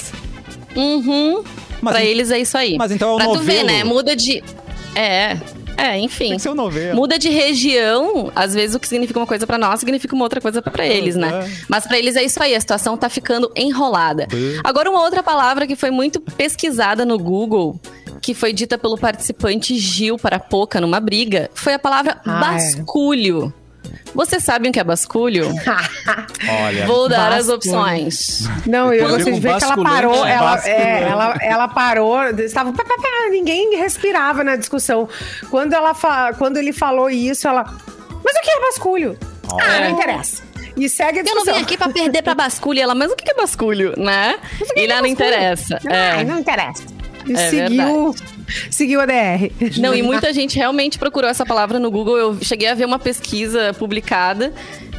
[0.75, 1.43] Uhum.
[1.81, 2.77] Mas pra en- eles é isso aí.
[2.77, 3.67] mas então é um Pra tu ver, novelo.
[3.67, 3.83] né?
[3.83, 4.43] Muda de.
[4.95, 5.38] É.
[5.77, 6.29] É, enfim.
[6.29, 6.95] Tem que ser um novelo.
[6.95, 10.39] Muda de região, às vezes o que significa uma coisa pra nós significa uma outra
[10.41, 11.45] coisa pra eles, né?
[11.45, 11.63] É.
[11.67, 14.27] Mas pra eles é isso aí, a situação tá ficando enrolada.
[14.29, 14.59] Bê.
[14.63, 17.79] Agora uma outra palavra que foi muito pesquisada no Google,
[18.21, 22.83] que foi dita pelo participante Gil para Poca numa briga, foi a palavra Ah, é.
[24.13, 25.49] Vocês sabem o que é basculho?
[26.65, 26.86] Olha.
[26.86, 27.56] Vou dar as Basculho.
[27.56, 28.47] opções.
[28.67, 30.25] Não, eu gostei ver de ver que ela parou.
[30.25, 32.71] Ela, é, ela, ela parou, estava.
[32.73, 35.08] pá, pá, pá, ninguém respirava na discussão.
[35.49, 37.63] Quando, ela fa- quando ele falou isso, ela.
[38.23, 39.17] Mas o que é basculho?
[39.60, 40.43] Ah, não interessa.
[40.77, 41.53] E segue a Eu não discussão.
[41.56, 42.79] vim aqui pra perder pra basculho.
[42.82, 44.36] Ela, mas o que é basculho, né?
[44.73, 45.79] que E é lá não interessa.
[45.88, 46.23] Ah, É.
[46.23, 46.84] não interessa.
[47.27, 48.13] E É seguiu,
[48.71, 49.51] seguiu a DR.
[49.79, 52.17] Não, e muita gente realmente procurou essa palavra no Google.
[52.17, 54.53] Eu cheguei a ver uma pesquisa publicada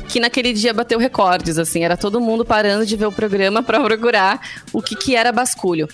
[0.08, 1.82] que naquele dia bateu recordes, assim.
[1.82, 4.40] Era todo mundo parando de ver o programa pra procurar
[4.72, 5.88] o que, que era basculho.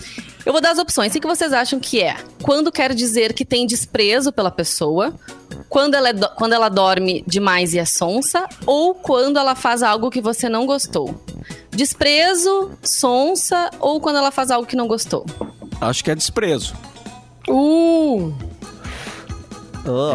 [0.45, 1.15] Eu vou dar as opções.
[1.15, 2.17] O que vocês acham que é?
[2.43, 5.15] Quando quer dizer que tem desprezo pela pessoa,
[5.69, 9.83] quando ela, é do- quando ela dorme demais e é sonsa, ou quando ela faz
[9.83, 11.23] algo que você não gostou?
[11.71, 15.25] Desprezo, sonsa, ou quando ela faz algo que não gostou?
[15.81, 16.75] Acho que é desprezo.
[17.49, 18.33] Uh,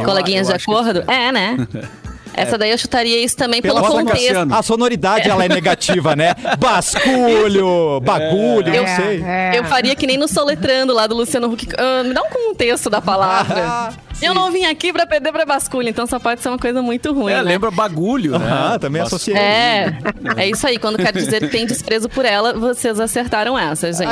[0.03, 1.11] Coleguinhas de eu acho que acordo?
[1.11, 1.57] É, né?
[2.35, 4.11] Essa daí eu chutaria isso também pelo, contexto.
[4.11, 4.53] Cassiano.
[4.53, 6.35] A sonoridade, ela é negativa, né?
[6.59, 9.23] Basculho, bagulho, é, não sei.
[9.23, 9.51] é.
[9.57, 11.67] Eu faria que nem no Soletrando lá do Luciano Huck.
[11.77, 13.55] Ah, me dá um contexto da palavra.
[13.65, 16.81] Ah, eu não vim aqui pra perder pra basculho, então só pode ser uma coisa
[16.81, 17.33] muito ruim.
[17.33, 17.41] É, né?
[17.41, 18.47] lembra bagulho, né?
[18.49, 19.35] Ah, também associei.
[19.35, 19.97] É,
[20.37, 20.77] é isso aí.
[20.77, 24.07] Quando quer dizer que tem desprezo por ela, vocês acertaram essa, gente.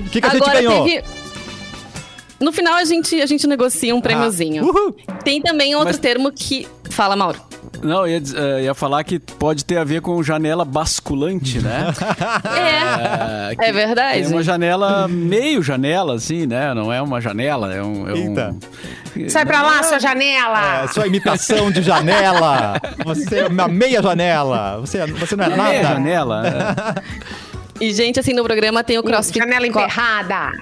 [0.00, 0.84] O que, que a Agora gente ganhou?
[0.84, 1.04] teve.
[2.42, 4.64] No final a gente, a gente negocia um prêmiozinho.
[4.64, 4.96] Ah, uhul.
[5.24, 6.66] Tem também outro Mas- termo que.
[6.90, 7.40] Fala, Mauro.
[7.82, 11.86] Não, ia, diz- eh, ia falar que pode ter a ver com janela basculante, né?
[13.50, 13.56] É.
[13.56, 14.22] que É verdade.
[14.22, 16.74] É uma janela, meio janela, assim, né?
[16.74, 18.08] Não é uma janela, é um...
[18.08, 18.54] É Eita.
[19.16, 19.28] um...
[19.28, 20.82] Sai pra lá, sua janela!
[20.84, 22.74] É, sua imitação de janela.
[23.04, 24.78] Você é uma meia janela.
[24.80, 25.62] Você, você não é nada.
[25.62, 26.42] Meia janela.
[26.46, 27.84] é.
[27.84, 29.38] E, gente, assim, no programa tem o CrossFit.
[29.38, 30.52] Janela emperrada!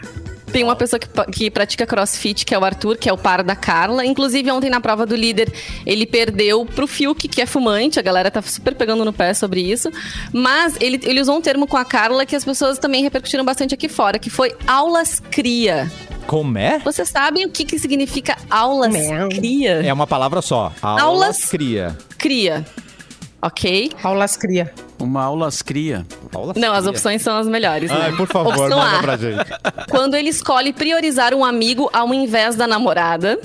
[0.53, 3.43] Tem uma pessoa que, que pratica crossfit, que é o Arthur, que é o par
[3.43, 4.05] da Carla.
[4.05, 5.53] Inclusive, ontem na prova do líder,
[5.87, 7.99] ele perdeu pro Fiuk, que é fumante.
[7.99, 9.91] A galera tá super pegando no pé sobre isso.
[10.33, 13.75] Mas ele, ele usou um termo com a Carla que as pessoas também repercutiram bastante
[13.75, 15.91] aqui fora, que foi aulas cria.
[16.27, 16.79] Como é?
[16.79, 18.95] Vocês sabem o que, que significa aulas
[19.35, 19.83] cria?
[19.85, 20.73] É uma palavra só.
[20.81, 21.97] Aulas, Aulas- cria.
[22.17, 22.65] Cria.
[23.43, 23.91] Ok?
[24.03, 24.73] Aulas cria.
[24.99, 26.07] Uma aulas cria.
[26.35, 26.91] Aulas Não, as cria.
[26.91, 27.91] opções são as melhores.
[27.91, 28.17] Ai, né?
[28.17, 29.01] por favor, Opção manda A.
[29.01, 29.51] pra gente.
[29.89, 33.39] Quando ele escolhe priorizar um amigo ao invés da namorada.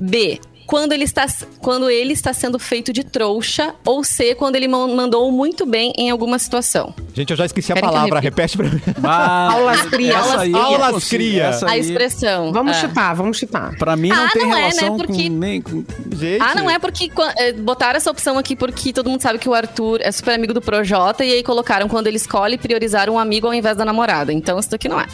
[0.00, 0.40] B.
[0.68, 1.26] Quando ele, está,
[1.60, 3.74] quando ele está sendo feito de trouxa.
[3.86, 4.34] Ou C.
[4.34, 6.94] Quando ele man- mandou muito bem em alguma situação.
[7.14, 8.20] Gente, eu já esqueci a Querem que eu palavra.
[8.20, 8.80] Repete pra mim.
[9.00, 10.18] Mas Aulas cria.
[10.18, 11.50] Aulas consigo- cria.
[11.66, 12.52] A expressão.
[12.52, 12.80] Vamos É.
[12.82, 13.74] chutar, vamos chutar.
[13.78, 14.60] Pra mim não Ah, tem não é, né?
[14.68, 15.84] relação Porque- com nem com...
[16.14, 16.42] Gente.
[16.42, 19.54] Ah, não é porque é, botaram essa opção aqui porque todo mundo sabe que o
[19.54, 23.46] Arthur é super amigo do Projota e aí colocaram quando ele escolhe priorizar um amigo
[23.46, 24.34] ao invés da namorada.
[24.34, 25.06] Então isso daqui não é.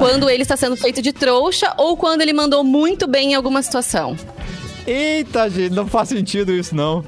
[0.00, 3.62] Quando ele está sendo feito de trouxa ou quando ele mandou muito bem em alguma
[3.62, 4.16] situação.
[4.86, 7.04] Eita, gente, não faz sentido isso, não.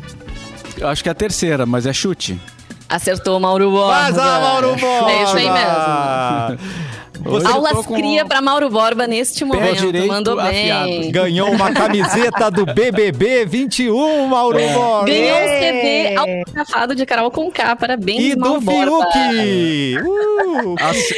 [0.77, 2.39] Eu acho que é a terceira, mas é chute.
[2.87, 3.93] Acertou, Mauro Borba.
[3.95, 5.11] Mas a Mauro Borba!
[5.11, 6.59] É isso aí mesmo.
[7.23, 9.77] Tô Aulas com cria pra Mauro Borba neste momento.
[9.81, 10.87] direito Mandou afiado.
[10.87, 11.11] bem.
[11.11, 15.07] Ganhou uma camiseta do BBB 21, Mauro Borba.
[15.07, 15.49] Ganhou um!
[15.49, 17.77] CD autografado de Carol Conká.
[17.77, 19.09] Parabéns, E do Mauro Borba.
[19.13, 19.97] Fiuk.
[20.03, 20.75] Uh,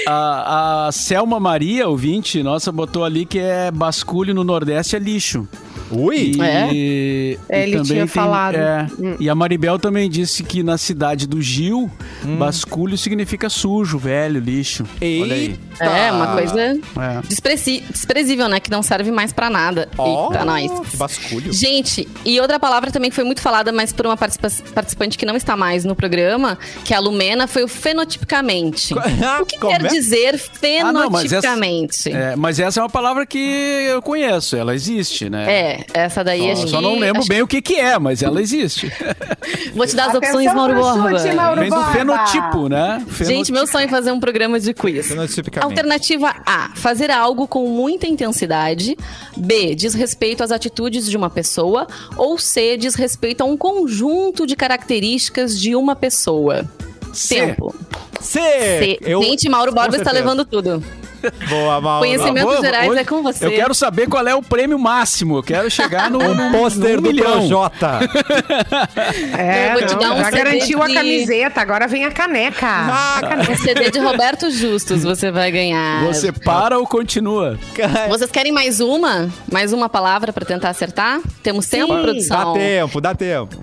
[0.06, 4.98] A, a, a Selma Maria, ouvinte, nossa, botou ali que é basculho no Nordeste é
[4.98, 5.48] lixo.
[5.96, 6.32] Ui.
[6.36, 6.68] E, É?
[6.72, 8.56] e É, ele também tinha tem- falado.
[8.56, 9.16] é, Hum.
[9.20, 11.90] E a Maribel também disse que na cidade do Gil,
[12.24, 12.36] Hum.
[12.36, 14.84] basculho significa sujo, velho, lixo.
[15.00, 15.58] Olha aí.
[15.80, 15.84] Eita.
[15.84, 16.76] É, uma coisa É.
[17.90, 18.60] desprezível, né?
[18.60, 19.88] Que não serve mais pra nada.
[19.98, 20.70] Ó, Eita, nós.
[20.90, 21.52] que basculho.
[21.52, 25.26] Gente, e outra palavra também que foi muito falada, mas por uma participa- participante que
[25.26, 28.94] não está mais no programa, que é a Lumena, foi o fenotipicamente.
[29.42, 29.88] O que Como quer é?
[29.88, 30.40] dizer
[30.82, 32.10] Ah, não, mas essa- fenotipicamente?
[32.12, 35.44] É, mas essa é uma palavra que eu conheço, ela existe, né?
[35.52, 36.70] É, essa daí a Só, gente.
[36.70, 38.90] só não lembro acho- bem o que, que é, mas ela existe.
[39.74, 41.18] Vou te dar as Atenção opções, Mauro Borba.
[41.18, 43.04] chute, Mauro Vem do fenotipo, né?
[43.20, 45.12] Gente, meu sonho é fazer um programa de quiz.
[45.60, 48.96] Alternativa A, fazer algo com muita intensidade.
[49.36, 51.86] B, diz respeito às atitudes de uma pessoa.
[52.16, 56.64] Ou C, diz respeito a um conjunto de características de uma pessoa.
[57.12, 57.34] C.
[57.36, 57.74] Tempo.
[58.20, 58.40] C.
[58.40, 58.98] C.
[59.02, 60.82] Eu- Gente, Mauro Borba está levando tudo.
[61.48, 62.06] Boa, Mauro.
[62.06, 63.46] Conhecimento Vou- gerais hoje- é com você.
[63.46, 65.38] Eu quero saber qual é o prêmio máximo.
[65.38, 67.32] Eu quero chegar no, no, Um pôster do milhão.
[67.32, 68.00] Projota.
[69.36, 72.10] É, Eu vou te dar um já CD garantiu a de- camiseta, agora vem a
[72.10, 72.66] caneca.
[72.66, 76.04] Ah, Um CD de Roberto Justus você vai ganhar.
[76.04, 77.58] Você para ou continua?
[78.08, 79.28] Vocês querem mais uma?
[79.50, 81.20] Mais uma palavra pra tentar acertar?
[81.42, 81.96] Temos tempo, Sim.
[81.96, 82.52] Dá produção?
[82.54, 83.56] tempo, dá tempo.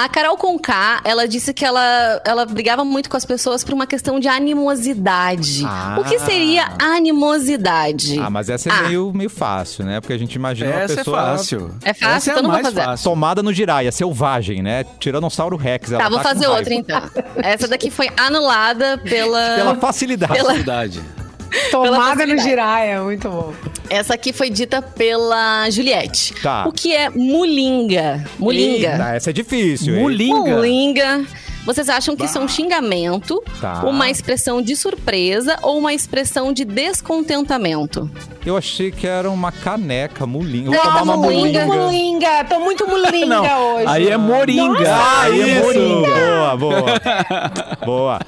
[0.00, 3.84] A Carol Conká, ela disse que ela, ela brigava muito com as pessoas por uma
[3.84, 5.64] questão de animosidade.
[5.66, 5.96] Ah.
[5.98, 8.16] O que seria animosidade?
[8.20, 8.82] Ah, mas essa é Ah.
[8.82, 10.00] meio, meio fácil, né?
[10.00, 11.74] Porque a gente imagina uma Essa é pessoa fácil.
[11.82, 12.08] É fácil?
[12.16, 12.86] Essa é Então a não vou mais fazer.
[12.86, 13.10] fácil.
[13.10, 14.84] tomada no giraia, selvagem, né?
[15.00, 15.90] Tiranossauro Rex.
[15.90, 17.02] ela Tá, vou tá fazer outra então.
[17.36, 19.56] Essa daqui foi anulada pela.
[19.56, 20.32] Pela facilidade.
[20.32, 21.02] Pela- Verdade.
[21.70, 23.52] Tomada no giraia, muito bom.
[23.90, 26.34] Essa aqui foi dita pela Juliette.
[26.42, 26.66] Tá.
[26.66, 28.24] O que é mulinga?
[28.38, 28.92] Mulinga.
[28.92, 30.02] Eita, essa é difícil, hein?
[30.02, 30.56] Mulinga.
[30.56, 31.26] Mulinga.
[31.68, 33.82] Vocês acham que isso é um xingamento, Tá.
[33.84, 38.10] uma expressão de surpresa ou uma expressão de descontentamento?
[38.46, 40.70] Eu achei que era uma caneca, mulinga.
[40.70, 41.66] Não, Vou tomar uma mulinga.
[41.66, 41.84] mulinga.
[41.84, 43.84] Mulinga, tô muito mulinga Não, hoje.
[43.86, 44.90] aí é moringa.
[44.90, 45.64] Ah, aí é isso!
[45.66, 46.08] moringa.
[46.08, 46.84] Boa, boa.
[47.84, 48.20] boa.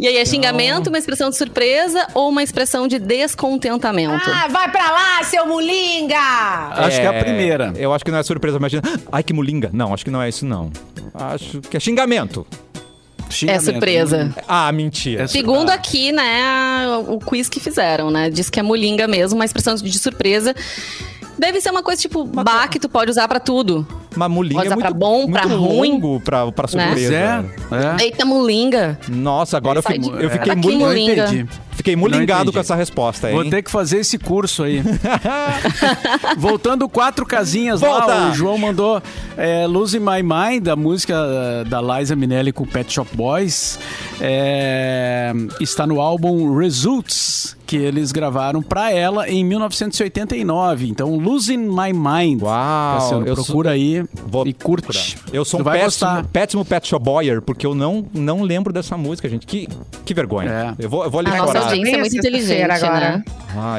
[0.00, 4.28] E aí, é xingamento, uma expressão de surpresa ou uma expressão de descontentamento?
[4.28, 6.16] Ah, vai pra lá, seu mulinga!
[6.18, 7.72] Acho que é a primeira.
[7.76, 8.82] Eu acho que não é surpresa, imagina.
[9.12, 9.70] Ai, que mulinga.
[9.72, 10.72] Não, acho que não é isso, não.
[11.14, 12.44] Acho que é xingamento.
[13.30, 13.68] Xingamento.
[13.68, 14.34] É surpresa.
[14.46, 15.24] Ah, mentira.
[15.24, 18.28] É Segundo aqui, né, o quiz que fizeram, né?
[18.28, 20.54] Diz que é mulinga mesmo, uma expressão de surpresa.
[21.38, 23.86] Deve ser uma coisa tipo bah que tu pode usar pra tudo.
[24.16, 25.92] Mas mulinga Pode é usar pra muito, bom, pra muito ruim.
[25.92, 26.86] longo pra, pra Né?
[26.92, 27.14] Pois surpresa.
[27.14, 27.44] é.
[28.00, 28.04] é.
[28.04, 28.98] Eita, mulinga.
[29.08, 30.78] Nossa, agora eu, de- eu fiquei muito...
[30.78, 31.24] mulinga?
[31.26, 31.46] entendi.
[31.72, 33.34] Fiquei mulingado com essa resposta, hein?
[33.34, 34.80] Vou ter que fazer esse curso aí.
[36.38, 38.06] Voltando quatro casinhas Volta!
[38.06, 39.02] lá, o João mandou
[39.36, 43.78] é, Losing My Mind, a música eh, da Liza Minelli com Pet Shop Boys.
[44.20, 50.88] É, está no álbum Results, que eles gravaram pra ela em 1989.
[50.88, 52.40] Então, Losing My Mind.
[52.42, 53.76] Uau, Cassiano, eu sou- procura
[54.12, 54.84] aí Vou e curte.
[55.16, 55.34] procurar.
[55.34, 58.72] Eu sou Tu um vai péssimo, péssimo Pet Shop Boyer, porque eu não, não lembro
[58.72, 59.46] dessa música, gente.
[59.46, 59.68] Que,
[60.04, 60.76] que vergonha.
[60.78, 60.84] É.
[60.84, 63.18] Eu vou, eu vou ali A nossa audiência é muito inteligente, agora.
[63.18, 63.24] né?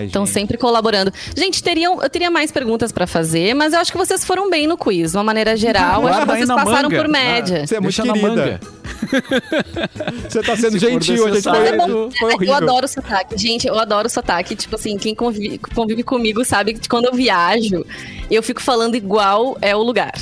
[0.06, 1.12] Estão sempre colaborando.
[1.36, 4.68] Gente, teriam, eu teria mais perguntas pra fazer, mas eu acho que vocês foram bem
[4.68, 5.12] no quiz.
[5.12, 7.02] De uma maneira geral, acho que vocês passaram manga.
[7.02, 7.68] por média.
[7.68, 8.60] Você é muito Deixa na querida.
[10.30, 12.12] Você tá sendo Se gentil, a gente foi, necessário.
[12.18, 12.48] foi horrível.
[12.48, 13.38] Eu adoro sotaque.
[13.38, 14.56] Gente, eu adoro sotaque.
[14.56, 17.86] Tipo assim, quem convive, convive comigo sabe que quando eu viajo,
[18.30, 20.14] eu fico falando igual é o lugar.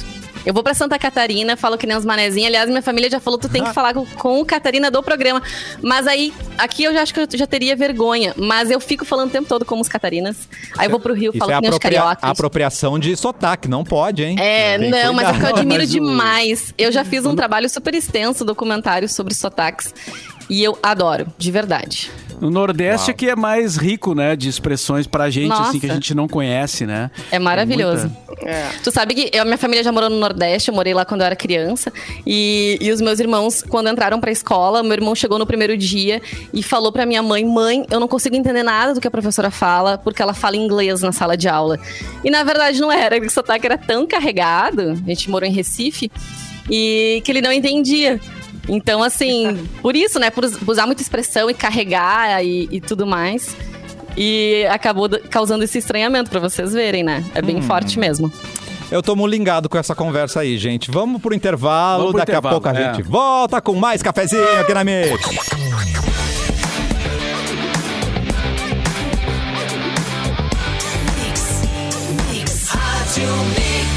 [0.45, 2.47] Eu vou pra Santa Catarina, falo que nem uns manezinhos.
[2.47, 5.41] Aliás, minha família já falou, tu tem que falar com, com o Catarina do programa.
[5.81, 8.33] Mas aí, aqui eu já acho que eu já teria vergonha.
[8.37, 10.47] Mas eu fico falando o tempo todo como os Catarinas.
[10.77, 12.29] Aí eu vou pro Rio, Isso falo é que nem os cariocas.
[12.29, 14.35] apropriação de sotaque, não pode, hein?
[14.39, 16.73] É, Tem não, mas é que eu admiro demais.
[16.77, 19.93] Eu já fiz um trabalho super extenso, documentário sobre sotaques.
[20.49, 22.11] E eu adoro, de verdade.
[22.39, 23.11] No Nordeste Uau.
[23.11, 25.69] é que é mais rico, né, de expressões pra gente, Nossa.
[25.69, 27.09] assim, que a gente não conhece, né?
[27.31, 28.11] É maravilhoso.
[28.41, 28.69] É.
[28.83, 31.25] Tu sabe que eu, minha família já morou no Nordeste, eu morei lá quando eu
[31.25, 31.91] era criança.
[32.25, 36.21] E, e os meus irmãos, quando entraram pra escola, meu irmão chegou no primeiro dia
[36.53, 39.49] e falou pra minha mãe: Mãe, eu não consigo entender nada do que a professora
[39.49, 41.79] fala, porque ela fala inglês na sala de aula.
[42.23, 46.11] E na verdade não era, o sotaque era tão carregado, a gente morou em Recife,
[46.69, 48.19] e que ele não entendia.
[48.67, 50.29] Então, assim, por isso, né?
[50.29, 53.55] Por us- usar muita expressão e carregar e, e tudo mais.
[54.15, 57.23] E acabou causando esse estranhamento pra vocês verem, né?
[57.33, 58.31] É bem forte mesmo.
[58.91, 60.91] Eu tô mulingado com essa conversa aí, gente.
[60.91, 62.93] Vamos pro intervalo, Vamos pro daqui intervalo, a pouco a é.
[62.93, 65.19] gente volta com mais cafezinho aqui na Mix.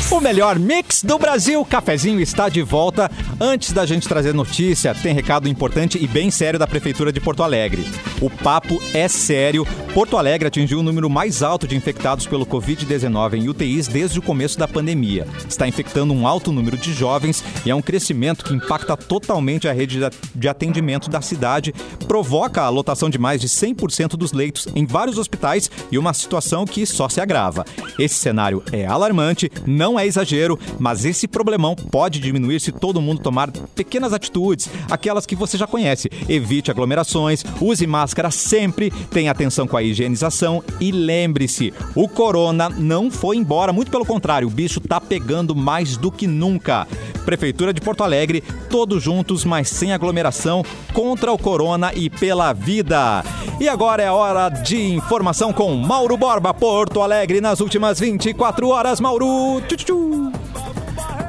[0.08, 3.10] O melhor mix do Brasil, Cafezinho está de volta.
[3.40, 7.42] Antes da gente trazer notícia, tem recado importante e bem sério da Prefeitura de Porto
[7.42, 7.84] Alegre.
[8.20, 9.66] O papo é sério.
[9.92, 14.22] Porto Alegre atingiu o número mais alto de infectados pelo Covid-19 em UTIs desde o
[14.22, 15.26] começo da pandemia.
[15.48, 19.72] Está infectando um alto número de jovens e é um crescimento que impacta totalmente a
[19.72, 19.98] rede
[20.34, 21.74] de- atendimento da cidade,
[22.06, 26.64] provoca a lotação de mais de 100% dos leitos em vários hospitais e uma situação
[26.64, 27.64] que só se agrava.
[27.98, 33.20] Esse cenário é alarmante, não é exagero, mas esse problemão pode diminuir se todo mundo
[33.20, 36.10] tomar pequenas atitudes, aquelas que você já conhece.
[36.28, 43.10] Evite aglomerações, use máscara sempre, tenha atenção com a higienização e lembre-se, o corona não
[43.10, 46.86] foi embora, muito pelo contrário, o bicho tá pegando mais do que nunca.
[47.24, 53.24] Prefeitura de Porto Alegre, todos juntos, mas sem aglomeração, contra o corona e pela vida.
[53.58, 59.00] E agora é hora de informação com Mauro Borba, Porto Alegre, nas últimas 24 horas.
[59.00, 59.85] Mauro, tchu,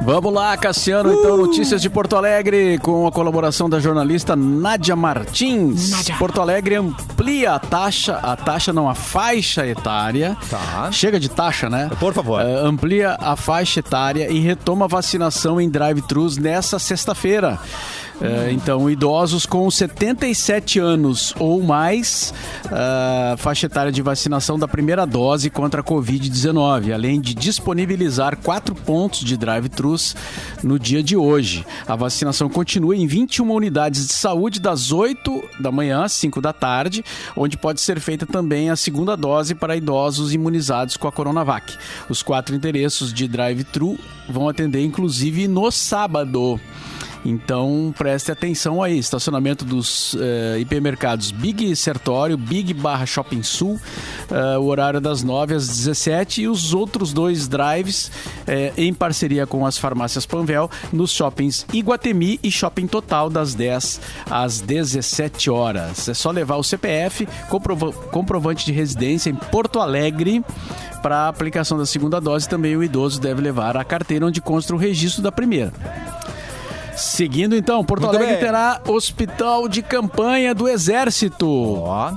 [0.07, 1.11] Vamos lá, Cassiano.
[1.11, 6.09] Então, notícias de Porto Alegre com a colaboração da jornalista Nádia Martins.
[6.17, 10.37] Porto Alegre amplia a taxa, a taxa não, a faixa etária.
[10.49, 10.89] Tá.
[10.93, 11.91] Chega de taxa, né?
[11.99, 12.41] Por favor.
[12.41, 17.59] Eh, amplia a faixa etária e retoma a vacinação em drive-thrus nessa sexta-feira.
[18.19, 22.33] Eh, então, idosos com 77 anos ou mais,
[22.71, 28.73] ah, faixa etária de vacinação da primeira dose contra a Covid-19, além de disponibilizar quatro
[28.73, 30.15] pontos de drive-thrus
[30.63, 31.65] no dia de hoje.
[31.87, 36.53] A vacinação continua em 21 unidades de saúde das 8 da manhã às 5 da
[36.53, 37.03] tarde,
[37.35, 41.75] onde pode ser feita também a segunda dose para idosos imunizados com a Coronavac.
[42.09, 46.59] Os quatro endereços de drive-thru vão atender inclusive no sábado.
[47.25, 53.79] Então preste atenção aí, estacionamento dos eh, hipermercados Big Sertório, Big Barra Shopping Sul,
[54.31, 58.09] eh, o horário das 9 às 17 e os outros dois drives
[58.47, 63.99] eh, em parceria com as farmácias Panvel nos shoppings Iguatemi e Shopping Total das 10
[64.29, 66.07] às 17 horas.
[66.07, 70.43] É só levar o CPF, comprova- comprovante de residência em Porto Alegre
[71.01, 72.47] para a aplicação da segunda dose.
[72.47, 75.73] Também o idoso deve levar a carteira onde consta o registro da primeira.
[76.97, 78.43] Seguindo então, Porto Muito Alegre bem.
[78.43, 82.11] terá hospital de campanha do Exército Ó,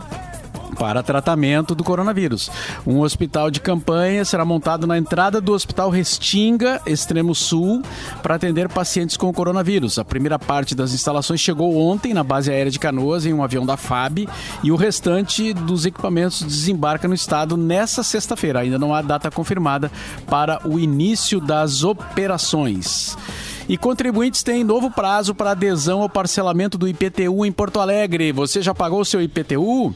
[0.78, 2.50] para tratamento do coronavírus.
[2.86, 7.82] Um hospital de campanha será montado na entrada do Hospital Restinga, extremo sul,
[8.22, 9.98] para atender pacientes com coronavírus.
[9.98, 13.66] A primeira parte das instalações chegou ontem na base aérea de Canoas em um avião
[13.66, 14.26] da FAB
[14.64, 18.60] e o restante dos equipamentos desembarca no estado nessa sexta-feira.
[18.60, 19.92] Ainda não há data confirmada
[20.26, 23.18] para o início das operações.
[23.70, 28.32] E contribuintes têm novo prazo para adesão ao parcelamento do IPTU em Porto Alegre.
[28.32, 29.94] Você já pagou o seu IPTU?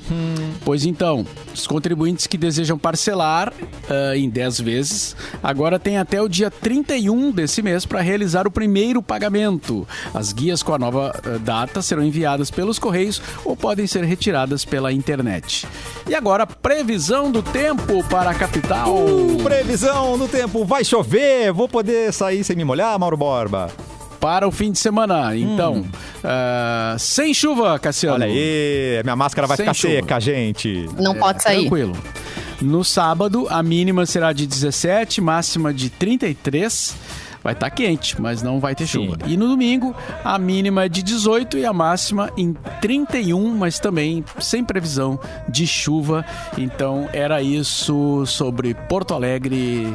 [0.65, 3.53] Pois então, os contribuintes que desejam parcelar
[3.91, 8.51] ah, em 10 vezes, agora têm até o dia 31 desse mês para realizar o
[8.51, 9.85] primeiro pagamento.
[10.15, 14.65] As guias com a nova ah, data serão enviadas pelos correios ou podem ser retiradas
[14.65, 15.67] pela internet.
[16.09, 18.95] E agora, previsão do tempo para a capital.
[19.43, 20.65] previsão do tempo.
[20.65, 21.53] Vai chover?
[21.53, 23.64] Vou poder sair sem me molhar, Mauro Borba?
[24.21, 25.37] Para o fim de semana.
[25.37, 25.85] Então,
[26.23, 28.17] ah, sem chuva, Cassiano.
[28.17, 29.95] Olha aí, minha máscara vai Sem ficar chuva.
[29.95, 30.89] seca, gente.
[30.99, 31.61] Não pode sair.
[31.61, 31.95] Tranquilo.
[32.63, 36.97] No sábado, a mínima será de 17, máxima de 33.
[37.43, 39.05] Vai estar quente, mas não vai ter Sim.
[39.09, 39.19] chuva.
[39.27, 44.25] E no domingo, a mínima é de 18 e a máxima em 31, mas também
[44.41, 46.25] sem previsão de chuva.
[46.57, 49.93] Então, era isso sobre Porto Alegre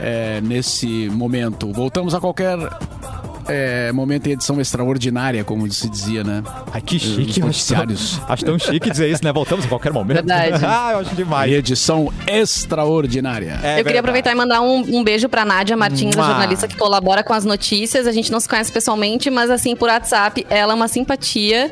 [0.00, 1.72] é, nesse momento.
[1.72, 2.56] Voltamos a qualquer
[3.48, 6.42] é, momento em edição extraordinária, como se dizia, né?
[6.72, 7.18] Ai, que Os chique.
[7.18, 8.20] eu Acho tão, noticiários.
[8.28, 9.32] acho tão chique dizer isso, né?
[9.32, 10.16] Voltamos a qualquer momento.
[10.16, 10.62] Verdade.
[10.66, 11.50] ah, eu acho demais.
[11.50, 13.50] E edição extraordinária.
[13.50, 13.84] É eu verdade.
[13.84, 17.32] queria aproveitar e mandar um, um beijo pra Nádia Martins, a jornalista que colabora com
[17.32, 18.06] as notícias.
[18.06, 21.70] A gente não se conhece pessoalmente, mas assim, por WhatsApp, ela é uma simpatia.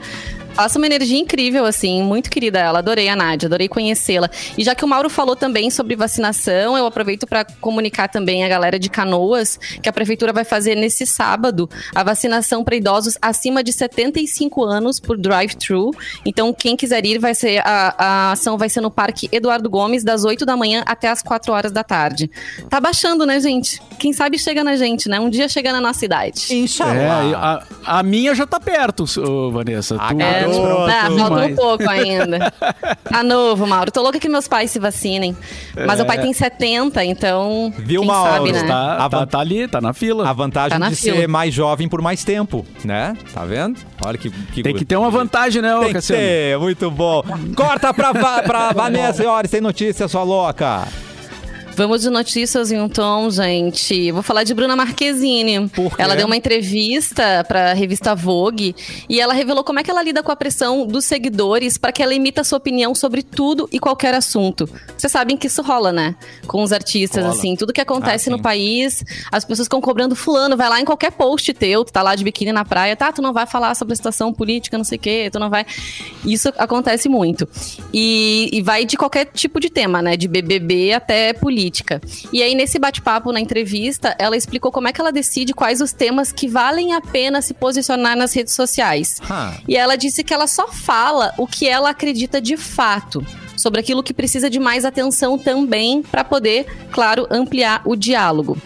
[0.54, 2.78] Passa uma energia incrível, assim, muito querida ela.
[2.78, 4.30] Adorei a Nádia, adorei conhecê-la.
[4.56, 8.48] E já que o Mauro falou também sobre vacinação, eu aproveito para comunicar também a
[8.48, 13.64] galera de Canoas que a prefeitura vai fazer nesse sábado a vacinação para idosos acima
[13.64, 15.90] de 75 anos por drive-thru.
[16.24, 20.04] Então, quem quiser ir, vai ser a, a ação vai ser no Parque Eduardo Gomes,
[20.04, 22.30] das 8 da manhã até as 4 horas da tarde.
[22.70, 23.82] Tá baixando, né, gente?
[23.98, 25.18] Quem sabe chega na gente, né?
[25.18, 26.46] Um dia chega na nossa cidade.
[26.50, 27.24] É, Inshallah.
[27.24, 27.62] e a,
[27.98, 29.04] a minha já tá perto,
[29.50, 29.96] Vanessa.
[29.98, 30.43] Ah, Tu- garoto.
[30.52, 31.52] É, ah, tu falta mais.
[31.52, 32.52] um pouco ainda.
[33.04, 33.92] Tá novo, Mauro.
[33.92, 35.36] Tô louca que meus pais se vacinem.
[35.86, 37.72] Mas o pai tem 70, então.
[37.78, 38.32] Viu, quem Mauro?
[38.32, 38.64] sabe, né?
[38.64, 40.28] Tá, A tá, van- tá ali, tá na fila.
[40.28, 41.16] A vantagem Tá de fila.
[41.18, 43.14] ser mais jovem por mais tempo, né?
[43.32, 43.78] Tá vendo?
[44.04, 44.30] Olha que.
[44.30, 46.22] que Tem que ter uma vantagem, né, ô Tem que Cassiano?
[46.22, 47.22] ter, muito bom.
[47.54, 50.88] Corta pra, pra Vanessa, senhora, sem notícia, sua louca.
[51.76, 54.12] Vamos de notícias em um tom, gente.
[54.12, 55.68] Vou falar de Bruna Marquezine.
[55.68, 56.02] Por quê?
[56.02, 58.76] Ela deu uma entrevista para a revista Vogue
[59.08, 62.00] e ela revelou como é que ela lida com a pressão dos seguidores para que
[62.00, 64.70] ela emita a sua opinião sobre tudo e qualquer assunto.
[64.96, 66.14] Vocês sabem que isso rola, né?
[66.46, 67.34] Com os artistas, Rola.
[67.34, 70.84] assim, tudo que acontece Ah, no país, as pessoas ficam cobrando fulano, vai lá em
[70.84, 73.74] qualquer post teu, tu tá lá de biquíni na praia, tá, tu não vai falar
[73.74, 75.66] sobre a situação política, não sei o quê, tu não vai...
[76.24, 77.48] Isso acontece muito.
[77.92, 80.16] E, e vai de qualquer tipo de tema, né?
[80.16, 81.63] De BBB até política.
[82.32, 85.92] E aí, nesse bate-papo, na entrevista, ela explicou como é que ela decide quais os
[85.92, 89.20] temas que valem a pena se posicionar nas redes sociais.
[89.28, 89.56] Ah.
[89.66, 93.24] E ela disse que ela só fala o que ela acredita de fato.
[93.64, 98.58] Sobre aquilo que precisa de mais atenção também, para poder, claro, ampliar o diálogo.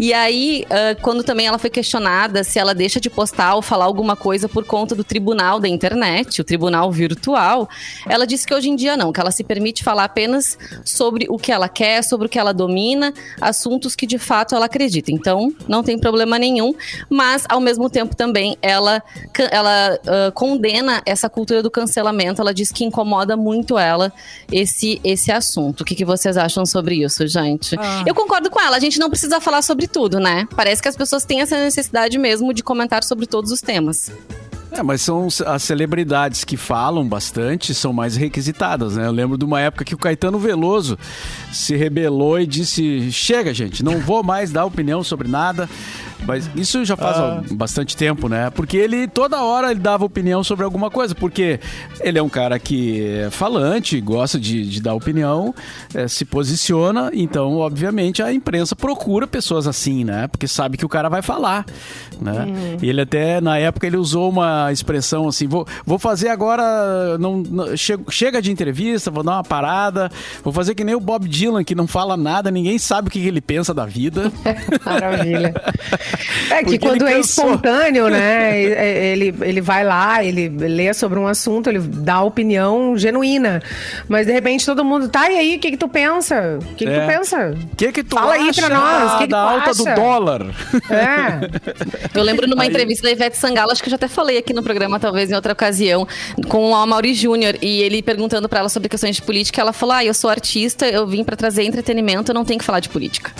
[0.00, 3.84] E aí, uh, quando também ela foi questionada se ela deixa de postar ou falar
[3.84, 7.68] alguma coisa por conta do tribunal da internet, o tribunal virtual,
[8.08, 11.36] ela disse que hoje em dia não, que ela se permite falar apenas sobre o
[11.36, 15.12] que ela quer, sobre o que ela domina, assuntos que de fato ela acredita.
[15.12, 16.72] Então, não tem problema nenhum,
[17.10, 19.02] mas ao mesmo tempo também ela,
[19.50, 22.40] ela uh, condena essa cultura do cancelamento.
[22.40, 24.10] Ela diz que incomoda muito ela
[24.50, 25.82] esse, esse assunto.
[25.82, 27.76] O que, que vocês acham sobre isso, gente?
[27.78, 28.04] Ah.
[28.06, 30.46] Eu concordo com ela, a gente não precisa falar sobre tudo, né?
[30.54, 34.10] Parece que as pessoas têm essa necessidade mesmo de comentar sobre todos os temas.
[34.70, 39.06] É, mas são as celebridades que falam bastante, são mais requisitadas, né?
[39.06, 40.98] Eu lembro de uma época que o Caetano Veloso
[41.52, 45.68] se rebelou e disse: Chega, gente, não vou mais dar opinião sobre nada.
[46.28, 47.42] Mas isso já faz ah.
[47.52, 48.50] bastante tempo, né?
[48.50, 51.58] Porque ele toda hora ele dava opinião sobre alguma coisa, porque
[52.02, 55.54] ele é um cara que é falante, gosta de, de dar opinião,
[55.94, 60.28] é, se posiciona, então, obviamente, a imprensa procura pessoas assim, né?
[60.28, 61.64] Porque sabe que o cara vai falar,
[62.20, 62.44] né?
[62.46, 62.76] Hum.
[62.82, 67.38] E ele até, na época, ele usou uma expressão assim, vou, vou fazer agora, não,
[67.38, 70.10] não chega de entrevista, vou dar uma parada,
[70.44, 73.26] vou fazer que nem o Bob Dylan, que não fala nada, ninguém sabe o que
[73.26, 74.30] ele pensa da vida.
[74.84, 75.54] Maravilha.
[76.50, 78.60] É que quando é espontâneo, né?
[78.60, 83.62] Ele, ele vai lá, ele lê sobre um assunto, ele dá opinião genuína.
[84.08, 86.58] Mas de repente todo mundo, tá, e aí, o que, que tu pensa?
[86.60, 87.00] O que, que é.
[87.00, 87.54] tu pensa?
[87.72, 89.12] O que, que tu Fala aí pra nós.
[89.12, 89.84] Que que da alta acha?
[89.84, 90.46] do dólar.
[90.90, 92.18] É.
[92.18, 92.68] Eu lembro numa aí.
[92.68, 95.34] entrevista da Ivete Sangalo, acho que eu já até falei aqui no programa, talvez em
[95.34, 96.06] outra ocasião,
[96.48, 99.94] com o Mauri Júnior, e ele perguntando para ela sobre questões de política, ela falou:
[99.94, 102.88] Ah, eu sou artista, eu vim para trazer entretenimento, eu não tenho que falar de
[102.88, 103.32] política.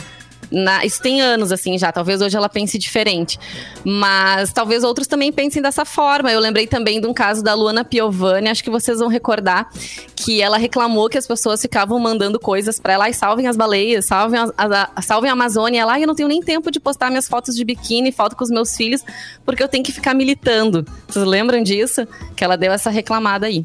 [0.51, 1.93] Na, isso tem anos, assim, já.
[1.93, 3.39] Talvez hoje ela pense diferente.
[3.85, 6.33] Mas talvez outros também pensem dessa forma.
[6.33, 9.71] Eu lembrei também de um caso da Luana Piovani, acho que vocês vão recordar,
[10.17, 14.39] que ela reclamou que as pessoas ficavam mandando coisas para ela salvem as baleias, salvem
[14.41, 15.81] a, a, salvem a Amazônia.
[15.81, 18.51] Ela, eu não tenho nem tempo de postar minhas fotos de biquíni, foto com os
[18.51, 19.05] meus filhos,
[19.45, 20.87] porque eu tenho que ficar militando.
[21.09, 22.07] Vocês lembram disso?
[22.37, 23.65] Que ela deu essa reclamada aí.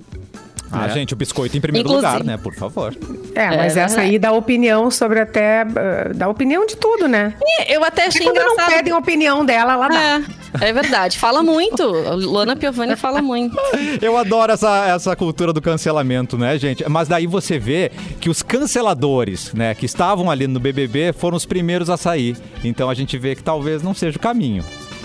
[0.73, 0.89] Ah, é.
[0.89, 2.11] gente, o biscoito em primeiro Inclusive.
[2.11, 2.37] lugar, né?
[2.37, 2.95] Por favor.
[3.35, 5.63] É, mas é, essa aí dá opinião sobre até.
[5.63, 7.35] Uh, dá opinião de tudo, né?
[7.67, 10.21] eu até achei e quando não pedem opinião dela, ela dá.
[10.61, 11.19] É, é verdade.
[11.19, 11.83] Fala muito.
[11.85, 13.55] Luana Piovani fala muito.
[14.01, 16.87] Eu adoro essa, essa cultura do cancelamento, né, gente?
[16.89, 21.45] Mas daí você vê que os canceladores, né, que estavam ali no BBB foram os
[21.45, 22.35] primeiros a sair.
[22.63, 24.63] Então a gente vê que talvez não seja o caminho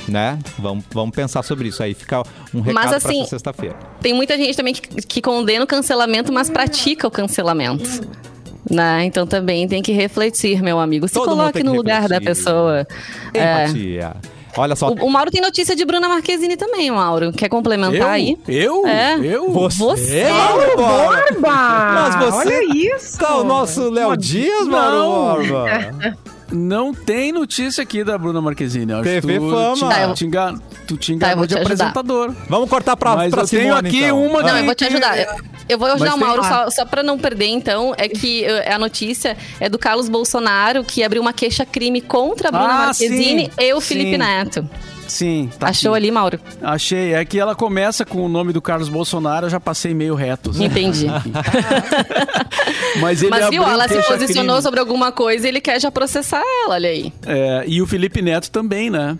[0.08, 0.38] né?
[0.58, 1.94] Vamos, vamos pensar sobre isso aí.
[1.94, 2.22] Fica
[2.54, 3.76] um recado mas, assim, sexta-feira.
[4.00, 8.08] Tem muita gente também que, que condena o cancelamento, mas pratica o cancelamento.
[8.70, 9.04] Né?
[9.04, 11.08] Então também tem que refletir, meu amigo.
[11.08, 12.24] Se Todo coloque no lugar refletir.
[12.24, 12.86] da pessoa.
[13.34, 14.16] Empatia.
[14.34, 14.38] É...
[14.56, 14.88] Olha só.
[14.88, 17.32] O, o, Mauro tem notícia de Bruna Marquezine também, Mauro.
[17.32, 18.08] Quer complementar eu?
[18.08, 18.38] aí?
[18.48, 18.86] Eu?
[18.86, 19.18] É.
[19.22, 19.50] Eu?
[19.52, 19.78] Você?
[19.78, 20.24] você?
[20.28, 21.54] Mauro Borba!
[21.94, 23.18] Mas você Olha isso!
[23.18, 26.18] Tá o nosso Léo Dias, Mauro Borba.
[26.50, 28.92] Não tem notícia aqui da Bruna Marquezine.
[28.92, 29.74] Acho TV tu Fama.
[29.74, 32.34] Te, tá, te, engan, tu te enganou tá, de apresentador.
[32.48, 34.24] Vamos cortar pra, Mas pra eu tenho aqui então.
[34.24, 35.18] uma Não, eu vou te ajudar.
[35.18, 35.36] Eu,
[35.68, 37.94] eu vou ajudar o Mauro só, só pra não perder, então.
[37.96, 42.52] É que uh, a notícia é do Carlos Bolsonaro, que abriu uma queixa-crime contra a
[42.52, 44.18] Bruna ah, Marquezine sim, e o Felipe sim.
[44.18, 44.68] Neto.
[45.08, 45.50] Sim.
[45.58, 46.04] Tá Achou aqui.
[46.04, 46.38] ali, Mauro?
[46.62, 47.14] Achei.
[47.14, 50.50] É que ela começa com o nome do Carlos Bolsonaro, eu já passei meio reto.
[50.62, 51.06] Entendi.
[53.00, 54.62] Mas ele Mas viu, ela se posicionou crime.
[54.62, 57.12] sobre alguma coisa e ele quer já processar ela, olha aí.
[57.26, 59.18] É, e o Felipe Neto também, né?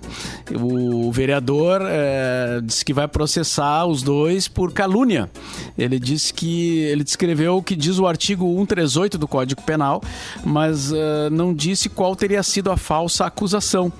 [0.54, 5.30] O vereador é, disse que vai processar os dois por calúnia.
[5.76, 6.78] Ele disse que.
[6.80, 10.02] Ele descreveu o que diz o artigo 138 do Código Penal,
[10.44, 13.92] mas uh, não disse qual teria sido a falsa acusação.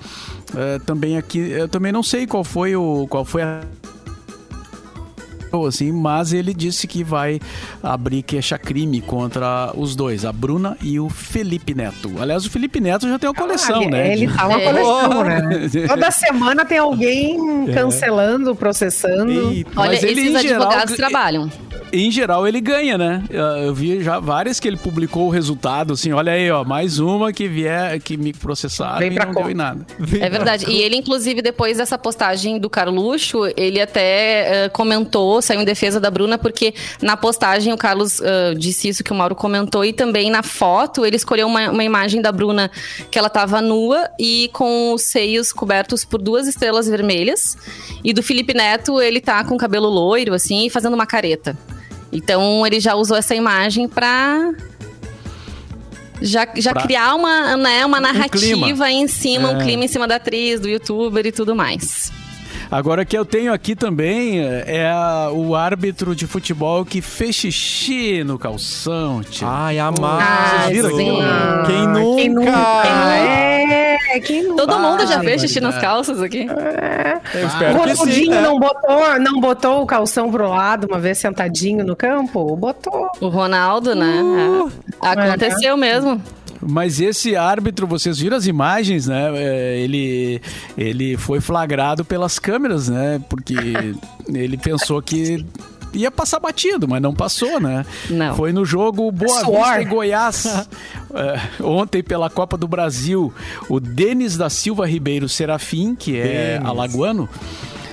[0.49, 3.61] Uh, também aqui, eu também não sei qual foi o qual foi a
[5.67, 7.39] assim, mas ele disse que vai
[7.81, 12.11] abrir queixa-crime contra os dois, a Bruna e o Felipe Neto.
[12.19, 14.13] Aliás, o Felipe Neto já tem uma coleção, ah, né?
[14.13, 15.41] Ele tá uma coleção, né?
[15.87, 17.73] Toda semana tem alguém é.
[17.73, 19.31] cancelando, processando.
[19.31, 21.49] Eita, Olha, esses ele, advogados geral, trabalham
[21.91, 23.23] em geral ele ganha, né?
[23.29, 27.31] Eu vi já várias que ele publicou o resultado, assim, olha aí, ó, mais uma
[27.33, 29.85] que vier, que me processaram Vem e não deu em nada.
[29.97, 30.65] Vem é verdade.
[30.69, 35.99] E ele, inclusive, depois dessa postagem do Carluxo, ele até uh, comentou, saiu em defesa
[35.99, 39.93] da Bruna, porque na postagem o Carlos uh, disse isso que o Mauro comentou, e
[39.93, 42.69] também na foto ele escolheu uma, uma imagem da Bruna
[43.09, 47.57] que ela tava nua e com os seios cobertos por duas estrelas vermelhas.
[48.03, 51.57] E do Felipe Neto, ele tá com cabelo loiro, assim, fazendo uma careta.
[52.11, 54.53] Então ele já usou essa imagem para
[56.21, 56.81] já, já pra...
[56.81, 59.55] criar uma, né, uma narrativa um em cima, é.
[59.55, 62.11] um clima em cima da atriz, do youtuber e tudo mais.
[62.71, 68.23] Agora que eu tenho aqui também é a, o árbitro de futebol que fez xixi
[68.23, 69.47] no calção, tio.
[69.47, 70.21] Ai, amado.
[70.21, 70.97] Ah, Vocês viram?
[70.97, 72.15] Quem nunca?
[72.17, 72.51] Quem nunca?
[73.15, 73.97] É.
[74.11, 76.47] É, quem não Todo mundo já fez xixi nas calças aqui.
[77.33, 77.99] Eu O espero que sim.
[77.99, 78.41] Ronaldinho né?
[78.41, 82.55] não, botou, não botou o calção pro lado uma vez sentadinho no campo?
[82.55, 83.07] Botou.
[83.21, 84.21] O Ronaldo, né?
[85.03, 85.07] É.
[85.07, 86.21] Aconteceu mesmo.
[86.61, 89.31] Mas esse árbitro, vocês viram as imagens, né?
[89.35, 90.41] É, Ele,
[90.77, 93.21] ele foi flagrado pelas câmeras, né?
[93.29, 93.55] Porque
[94.27, 95.45] ele pensou que
[95.93, 97.85] ia passar batido, mas não passou, né?
[98.09, 98.35] Não.
[98.35, 99.65] Foi no jogo Boa Suor.
[99.65, 100.45] Vista e Goiás.
[101.13, 103.33] é, ontem pela Copa do Brasil,
[103.67, 106.69] o Denis da Silva Ribeiro Serafim, que é Denis.
[106.69, 107.29] alagoano,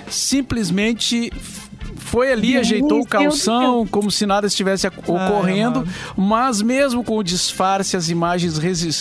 [0.08, 1.32] simplesmente
[2.07, 5.86] foi ali, ajeitou o Deus calção, como se nada estivesse ocorrendo,
[6.16, 8.59] mas mesmo com o disfarce, as imagens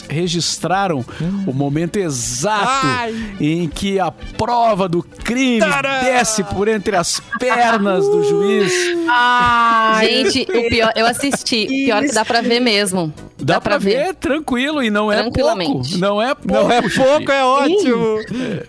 [0.09, 1.05] registraram
[1.45, 3.13] o momento exato Ai.
[3.39, 6.03] em que a prova do crime Tcharam!
[6.03, 8.73] desce por entre as pernas do juiz.
[9.07, 11.67] Ai, Gente, o pior, eu assisti.
[11.67, 13.13] Pior que dá pra ver mesmo.
[13.45, 15.31] Dá, pra ver, tranquilo e não é pouco.
[15.33, 15.97] Tranquilamente.
[15.99, 16.51] Não é pouco.
[16.63, 18.19] Não é pouco, é ótimo.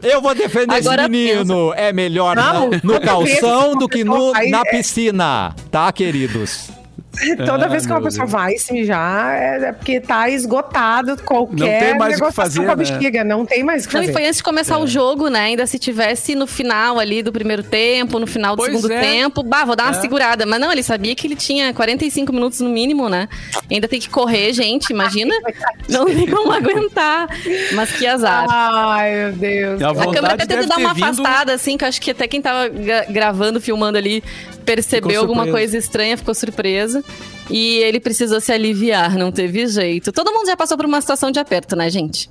[0.03, 1.73] Eu vou defender Agora esse menino.
[1.75, 6.69] É melhor Não, no toda calção do que no- na vai- piscina, tá, queridos?
[7.47, 8.33] Toda Ah, vez que uma pessoa Deus.
[8.33, 12.33] vai se mijar, é é porque tá esgotado qualquer Não tem mais o que negociação
[12.33, 12.77] fazer, com a né?
[12.77, 13.25] bexiga.
[13.25, 14.11] Não tem mais o que Não, fazer.
[14.11, 15.41] e foi antes de começar o jogo, né?
[15.41, 19.01] Ainda se tivesse no final ali do primeiro tempo, no final do Pois segundo é.
[19.01, 20.01] tempo, bah, vou dar uma É.
[20.01, 20.45] segurada.
[20.47, 23.29] Mas não, ele sabia que ele tinha 45 minutos no mínimo, né?
[23.71, 25.35] Ainda tem que correr, gente, imagina.
[25.89, 27.29] Não tem como aguentar.
[27.75, 28.47] Mas que azar.
[28.51, 29.83] Ai, meu Deus.
[29.83, 32.27] A A câmera até tentou dar uma vindo- afastada, assim, que eu acho que até
[32.29, 34.23] quem tava gra- gravando, filmando ali,
[34.67, 37.03] percebeu alguma coisa estranha, ficou surpreso.
[37.49, 40.11] E ele precisou se aliviar, não teve jeito.
[40.13, 42.29] Todo mundo já passou por uma situação de aperto, né, gente?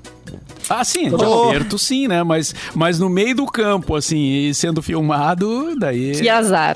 [0.69, 1.49] Ah, sim, de Oh.
[1.49, 2.21] aperto sim, né?
[2.23, 4.17] Mas, mas no meio do campo, assim,
[4.49, 6.11] e sendo filmado, daí...
[6.19, 6.75] Que azar.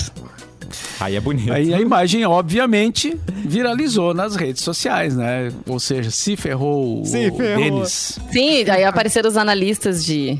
[1.00, 1.52] Aí é bonito.
[1.52, 5.52] Aí a imagem, obviamente, viralizou nas redes sociais, né?
[5.68, 7.64] Ou seja, se ferrou Se o ferrou.
[7.64, 8.20] Denis.
[8.32, 10.38] Sim, aí apareceram os analistas de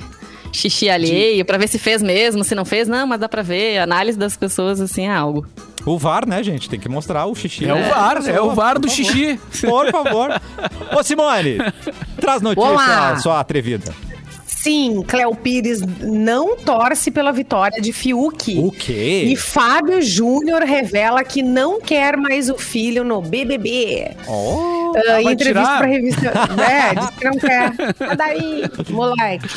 [0.52, 3.78] xixi alheio, pra ver se fez mesmo, se não fez, não, mas dá pra ver.
[3.80, 5.46] A análise das pessoas, assim, é algo.
[5.86, 6.70] O VAR, né, gente?
[6.70, 7.66] Tem que mostrar o xixi.
[7.66, 9.40] É o VAR, é o VAR do xixi.
[9.62, 10.30] Por favor.
[10.98, 11.58] Ô, Simone,
[12.20, 13.18] traz notícia Olá.
[13.18, 13.94] sua atrevida.
[14.46, 18.60] Sim, Cléo Pires não torce pela vitória de Fiuk.
[18.60, 19.24] O quê?
[19.28, 24.12] E Fábio Júnior revela que não quer mais o filho no BBB.
[24.28, 24.92] Oh.
[25.22, 26.34] Em entrevista pra revista.
[26.70, 27.74] É, disse que não quer.
[27.98, 29.48] Sai daí, moleque.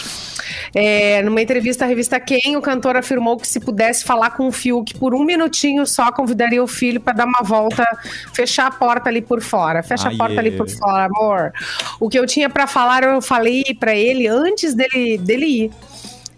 [0.74, 4.52] É, numa entrevista à revista Quem, o cantor afirmou que se pudesse falar com o
[4.52, 7.86] Fiuk por um minutinho só, convidaria o filho para dar uma volta,
[8.32, 9.82] fechar a porta ali por fora.
[9.82, 10.14] Fecha Aê.
[10.14, 11.52] a porta ali por fora, amor.
[12.00, 15.70] O que eu tinha para falar, eu falei para ele antes dele, dele ir.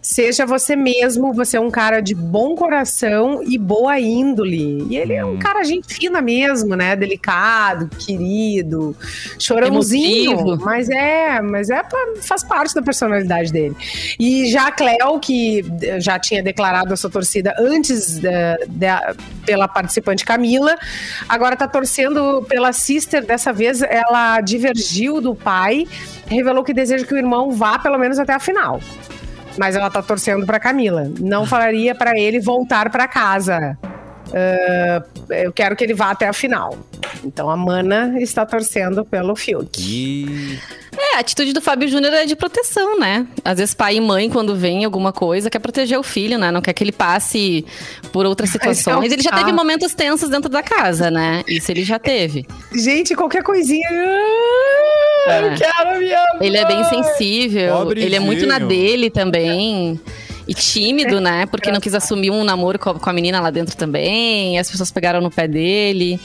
[0.06, 4.86] Seja você mesmo, você é um cara de bom coração e boa índole.
[4.90, 6.94] E ele é um cara gente fina mesmo, né?
[6.94, 8.94] Delicado, querido,
[9.38, 10.32] chorãozinho.
[10.32, 10.62] Emotivo.
[10.62, 11.80] Mas é, mas é
[12.20, 13.74] faz parte da personalidade dele.
[14.20, 19.14] E já a Cleo, que eh, já tinha declarado a sua torcida antes da- da-
[19.46, 20.76] pela participante Camila,
[21.26, 23.24] agora tá torcendo pela sister.
[23.24, 25.86] Dessa vez ela divergiu do pai,
[26.26, 28.80] revelou que deseja que o irmão vá pelo menos até a final.
[29.56, 31.10] Mas ela tá torcendo pra Camila.
[31.20, 33.78] Não falaria pra ele voltar pra casa.
[34.32, 36.76] Ah, eu quero que ele vá até a final.
[37.24, 39.80] Então a Mana está torcendo pelo Fiuk.
[39.80, 40.58] E...
[40.96, 43.26] É, a atitude do Fábio Júnior é de proteção, né?
[43.44, 46.52] Às vezes pai e mãe, quando vem alguma coisa, quer proteger o filho, né?
[46.52, 47.64] Não quer que ele passe
[48.12, 49.12] por outras Mas é situações.
[49.12, 51.42] Ele já teve momentos tensos dentro da casa, né?
[51.48, 52.46] Isso ele já teve.
[52.72, 53.88] Gente, qualquer coisinha.
[55.26, 55.40] É.
[55.46, 56.88] Eu quero minha Ele é bem mãe.
[57.02, 58.06] sensível, Pobrezinho.
[58.08, 60.00] ele é muito na dele também.
[60.46, 61.46] E tímido, né?
[61.46, 64.58] Porque não quis assumir um namoro com a menina lá dentro também.
[64.58, 66.20] As pessoas pegaram no pé dele.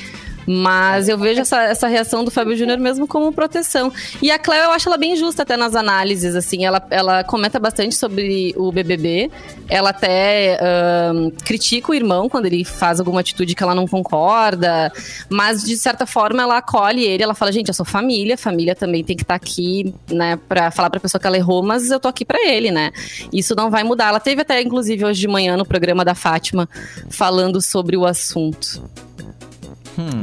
[0.51, 3.93] Mas eu vejo essa, essa reação do Fábio Júnior mesmo como proteção.
[4.19, 6.65] E a Cléo, eu acho ela bem justa até nas análises, assim.
[6.65, 9.29] Ela, ela comenta bastante sobre o BBB.
[9.69, 14.91] Ela até ahn, critica o irmão quando ele faz alguma atitude que ela não concorda.
[15.29, 17.21] Mas, de certa forma, ela acolhe ele.
[17.21, 18.35] Ela fala, gente, eu sou família.
[18.35, 20.39] Família também tem que estar aqui, né?
[20.49, 21.61] Pra falar pra pessoa que ela errou.
[21.61, 22.91] Mas eu tô aqui pra ele, né?
[23.31, 24.07] Isso não vai mudar.
[24.07, 26.67] Ela teve até, inclusive, hoje de manhã no programa da Fátima,
[27.07, 28.81] falando sobre o assunto.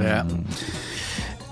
[0.03, 0.25] É.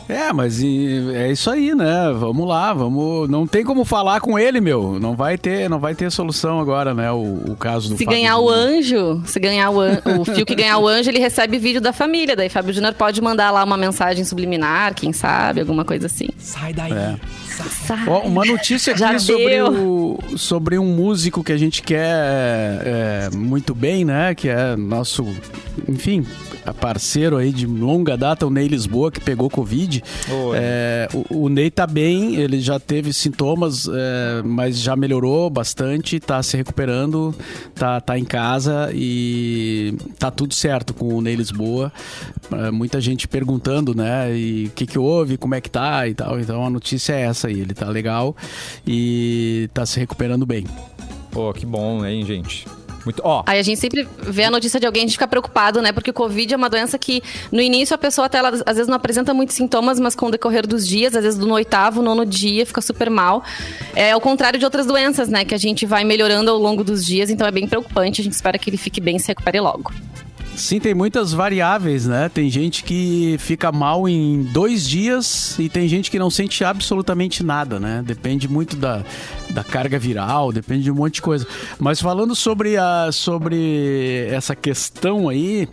[0.07, 2.12] É, mas e- é isso aí, né?
[2.18, 3.29] Vamos lá, vamos.
[3.29, 4.99] Não tem como falar com ele, meu.
[5.01, 7.11] Não vai ter, não vai ter solução agora, né?
[7.11, 10.45] O, o caso do Se Fábio ganhar o anjo, se ganhar o, an o fio
[10.45, 12.37] que ganhar o anjo, ele recebe vídeo da família.
[12.37, 16.29] Daí Fábio Júnior pode mandar lá uma mensagem subliminar, quem sabe, alguma coisa assim.
[16.37, 16.93] Sai daí.
[16.93, 17.16] É.
[17.87, 18.07] Sai.
[18.07, 22.05] Ó, uma notícia Já aqui sobre, o, sobre um músico que a gente quer
[22.85, 24.35] é, muito bem, né?
[24.35, 25.27] Que é nosso,
[25.89, 26.27] enfim,
[26.73, 30.03] parceiro aí de longa data, o Ney Lisboa, que pegou Covid.
[30.55, 36.19] É, o, o Ney tá bem, ele já teve sintomas, é, mas já melhorou bastante,
[36.21, 37.35] tá se recuperando,
[37.75, 41.93] tá, tá em casa e tá tudo certo com o Ney Lisboa.
[42.53, 46.15] É, muita gente perguntando, né, e o que que houve, como é que tá e
[46.15, 46.39] tal.
[46.39, 48.37] Então a notícia é essa aí, ele tá legal
[48.87, 50.65] e tá se recuperando bem.
[51.31, 52.65] Pô, que bom, hein, gente?
[53.05, 55.82] Muito, ó, Aí a gente sempre vê a notícia de alguém, a gente fica preocupado,
[55.82, 55.92] né?
[55.92, 58.88] Porque o Covid é uma doença que, no início, a pessoa até ela, às vezes
[58.88, 62.24] não apresenta muitos sintomas, mas com o decorrer dos dias, às vezes no oitavo, nono
[62.24, 63.42] dia, fica super mal.
[63.94, 65.44] É ao contrário de outras doenças, né?
[65.44, 68.20] Que a gente vai melhorando ao longo dos dias, então é bem preocupante.
[68.20, 69.92] A gente espera que ele fique bem e se recupere logo.
[70.57, 72.30] Sim, tem muitas variáveis, né?
[72.32, 77.42] Tem gente que fica mal em dois dias e tem gente que não sente absolutamente
[77.42, 78.02] nada, né?
[78.07, 79.02] Depende muito da,
[79.51, 81.47] da carga viral, depende de um monte de coisa.
[81.78, 85.68] Mas falando sobre, a, sobre essa questão aí,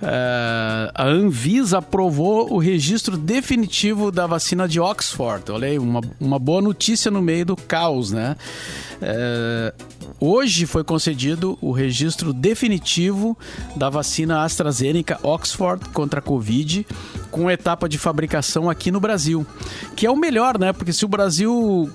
[0.00, 5.50] eh, a Anvisa aprovou o registro definitivo da vacina de Oxford.
[5.50, 8.36] Olha aí, uma, uma boa notícia no meio do caos, né?
[9.02, 9.72] Eh,
[10.20, 13.38] Hoje foi concedido o registro definitivo
[13.76, 16.84] da vacina AstraZeneca Oxford contra a Covid,
[17.30, 19.46] com etapa de fabricação aqui no Brasil.
[19.94, 20.72] Que é o melhor, né?
[20.72, 21.88] Porque se o Brasil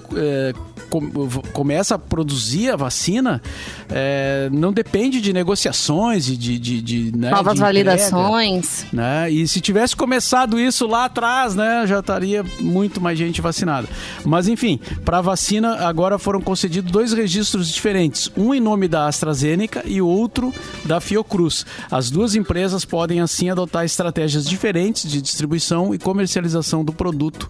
[0.90, 1.10] com-
[1.52, 3.42] começa a produzir a vacina,
[3.90, 8.86] é, não depende de negociações e de, de, de, né, Novas de entrega validações.
[8.92, 9.30] né?
[9.32, 13.88] E se tivesse começado isso lá atrás, né, já estaria muito mais gente vacinada.
[14.26, 19.08] Mas enfim, para a vacina agora foram concedidos dois registros diferentes, um em nome da
[19.08, 20.54] AstraZeneca e outro
[20.86, 21.66] da Fiocruz.
[21.90, 27.50] As duas empresas podem assim adotar estratégias diferentes de distribuição e comercialização do produto.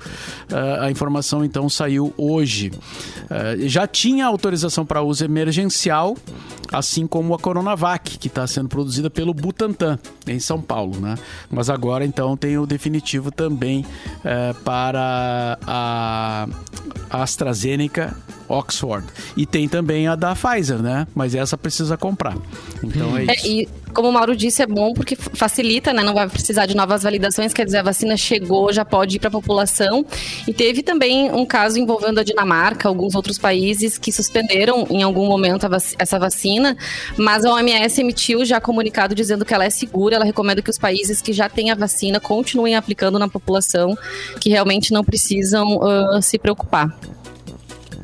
[0.51, 2.72] Ah, a informação então saiu hoje.
[3.30, 6.16] Ah, já tinha autorização para uso emergencial,
[6.72, 11.16] assim como a Coronavac, que está sendo produzida pelo Butantan, em São Paulo, né?
[11.49, 13.86] Mas agora, então, tem o definitivo também
[14.24, 16.47] eh, para a
[17.10, 18.16] AstraZeneca
[18.54, 19.06] Oxford.
[19.36, 21.08] E tem também a da Pfizer, né?
[21.16, 22.38] Mas essa precisa comprar.
[22.84, 23.47] Então é É, isso.
[23.47, 26.01] e como o Mauro disse, é bom porque facilita, né?
[26.04, 29.28] Não vai precisar de novas validações, quer dizer, a vacina chegou, já pode ir para
[29.28, 30.06] a população.
[30.47, 35.28] E teve também um caso envolvendo a Dinamarca, alguns outros países que suspenderam em algum
[35.28, 36.76] momento vac- essa vacina,
[37.18, 40.78] mas a OMS emitiu já comunicado dizendo que ela é segura, ela recomenda que os
[40.80, 43.95] países que já têm a vacina continuem aplicando na população,
[44.39, 46.97] que realmente não precisam ah, se preocupar.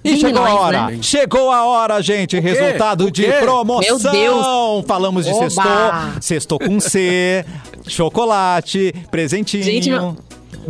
[0.04, 1.00] E Bem chegou a hora, né?
[1.02, 2.40] chegou a hora, gente.
[2.40, 4.00] Resultado O de promoção.
[4.00, 4.86] Meu Deus.
[4.88, 5.50] Falamos de Oba.
[5.50, 7.46] sextou, sextou com C,
[7.88, 9.64] chocolate, presentinho.
[9.64, 10.16] Gente, meu-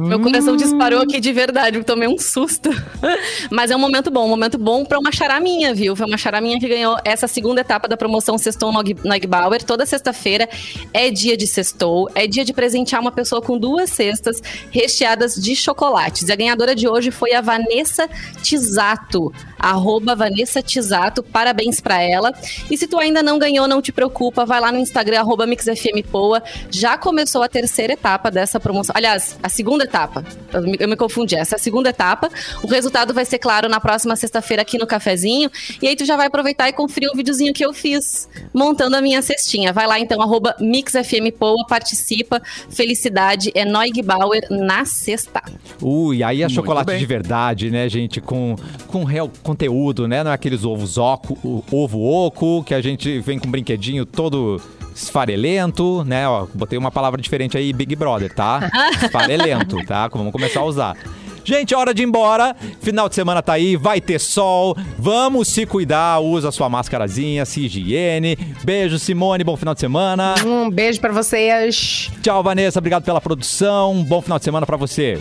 [0.07, 2.69] Meu coração disparou aqui de verdade, eu tomei um susto.
[3.51, 5.95] Mas é um momento bom, um momento bom pra uma charaminha, viu?
[5.95, 9.63] Foi uma charaminha que ganhou essa segunda etapa da promoção Sextou no Nog Bauer.
[9.63, 10.47] Toda sexta-feira
[10.93, 14.41] é dia de sextou, é dia de presentear uma pessoa com duas cestas
[14.71, 16.27] recheadas de chocolates.
[16.27, 18.09] E a ganhadora de hoje foi a Vanessa
[18.41, 22.31] Tisato, arroba Vanessa Tisato, parabéns pra ela.
[22.69, 26.41] E se tu ainda não ganhou, não te preocupa, vai lá no Instagram, arroba MixFMPoa.
[26.69, 28.93] Já começou a terceira etapa dessa promoção.
[28.95, 30.23] Aliás, a segunda etapa.
[30.53, 31.35] Eu me, eu me confundi.
[31.35, 32.29] Essa é a segunda etapa.
[32.63, 35.49] O resultado vai ser claro na próxima sexta-feira aqui no cafezinho.
[35.81, 39.01] E aí tu já vai aproveitar e conferir o videozinho que eu fiz montando a
[39.01, 39.73] minha cestinha.
[39.73, 42.41] Vai lá então, arroba MixFMPoa, participa.
[42.69, 45.41] Felicidade é Noig Bauer na sexta.
[45.81, 46.99] Ui, aí é Muito chocolate bem.
[46.99, 48.21] de verdade, né, gente?
[48.21, 48.55] Com,
[48.87, 50.23] com real conteúdo, né?
[50.23, 54.05] Não é aqueles ovos oco, o- ovo oco, que a gente vem com um brinquedinho
[54.05, 54.61] todo
[55.03, 56.27] esfarelento, né?
[56.27, 58.69] Ó, botei uma palavra diferente aí, Big Brother, tá?
[59.03, 60.07] Esfarelento, tá?
[60.07, 60.97] Vamos começar a usar.
[61.43, 62.55] Gente, hora de ir embora.
[62.79, 64.77] Final de semana tá aí, vai ter sol.
[64.97, 68.37] Vamos se cuidar, usa sua máscarazinha, se higiene.
[68.63, 70.35] Beijo, Simone, bom final de semana.
[70.45, 72.11] Um beijo pra vocês.
[72.21, 74.03] Tchau, Vanessa, obrigado pela produção.
[74.03, 75.19] Bom final de semana pra você.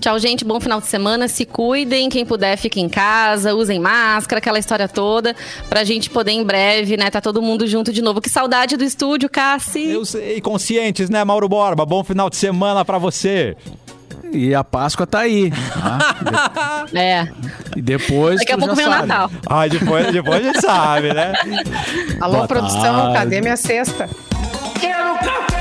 [0.00, 0.44] Tchau, gente.
[0.44, 1.26] Bom final de semana.
[1.28, 2.08] Se cuidem.
[2.08, 3.54] Quem puder, fique em casa.
[3.54, 5.34] Usem máscara, aquela história toda.
[5.68, 7.10] Pra gente poder em breve, né?
[7.10, 8.20] Tá todo mundo junto de novo.
[8.20, 9.88] Que saudade do estúdio, Cassi.
[9.90, 11.84] Eu sei, conscientes, né, Mauro Borba?
[11.86, 13.56] Bom final de semana pra você.
[14.32, 15.50] E a Páscoa tá aí.
[15.50, 16.86] tá?
[16.94, 17.26] É.
[17.76, 18.38] E depois.
[18.38, 18.90] Daqui a pouco vem o.
[18.90, 19.30] Natal.
[19.48, 21.32] Ai, depois, depois a gente sabe, né?
[22.20, 23.14] Alô, Boa produção, tarde.
[23.14, 24.08] cadê minha cesta?
[24.80, 25.55] Quero café!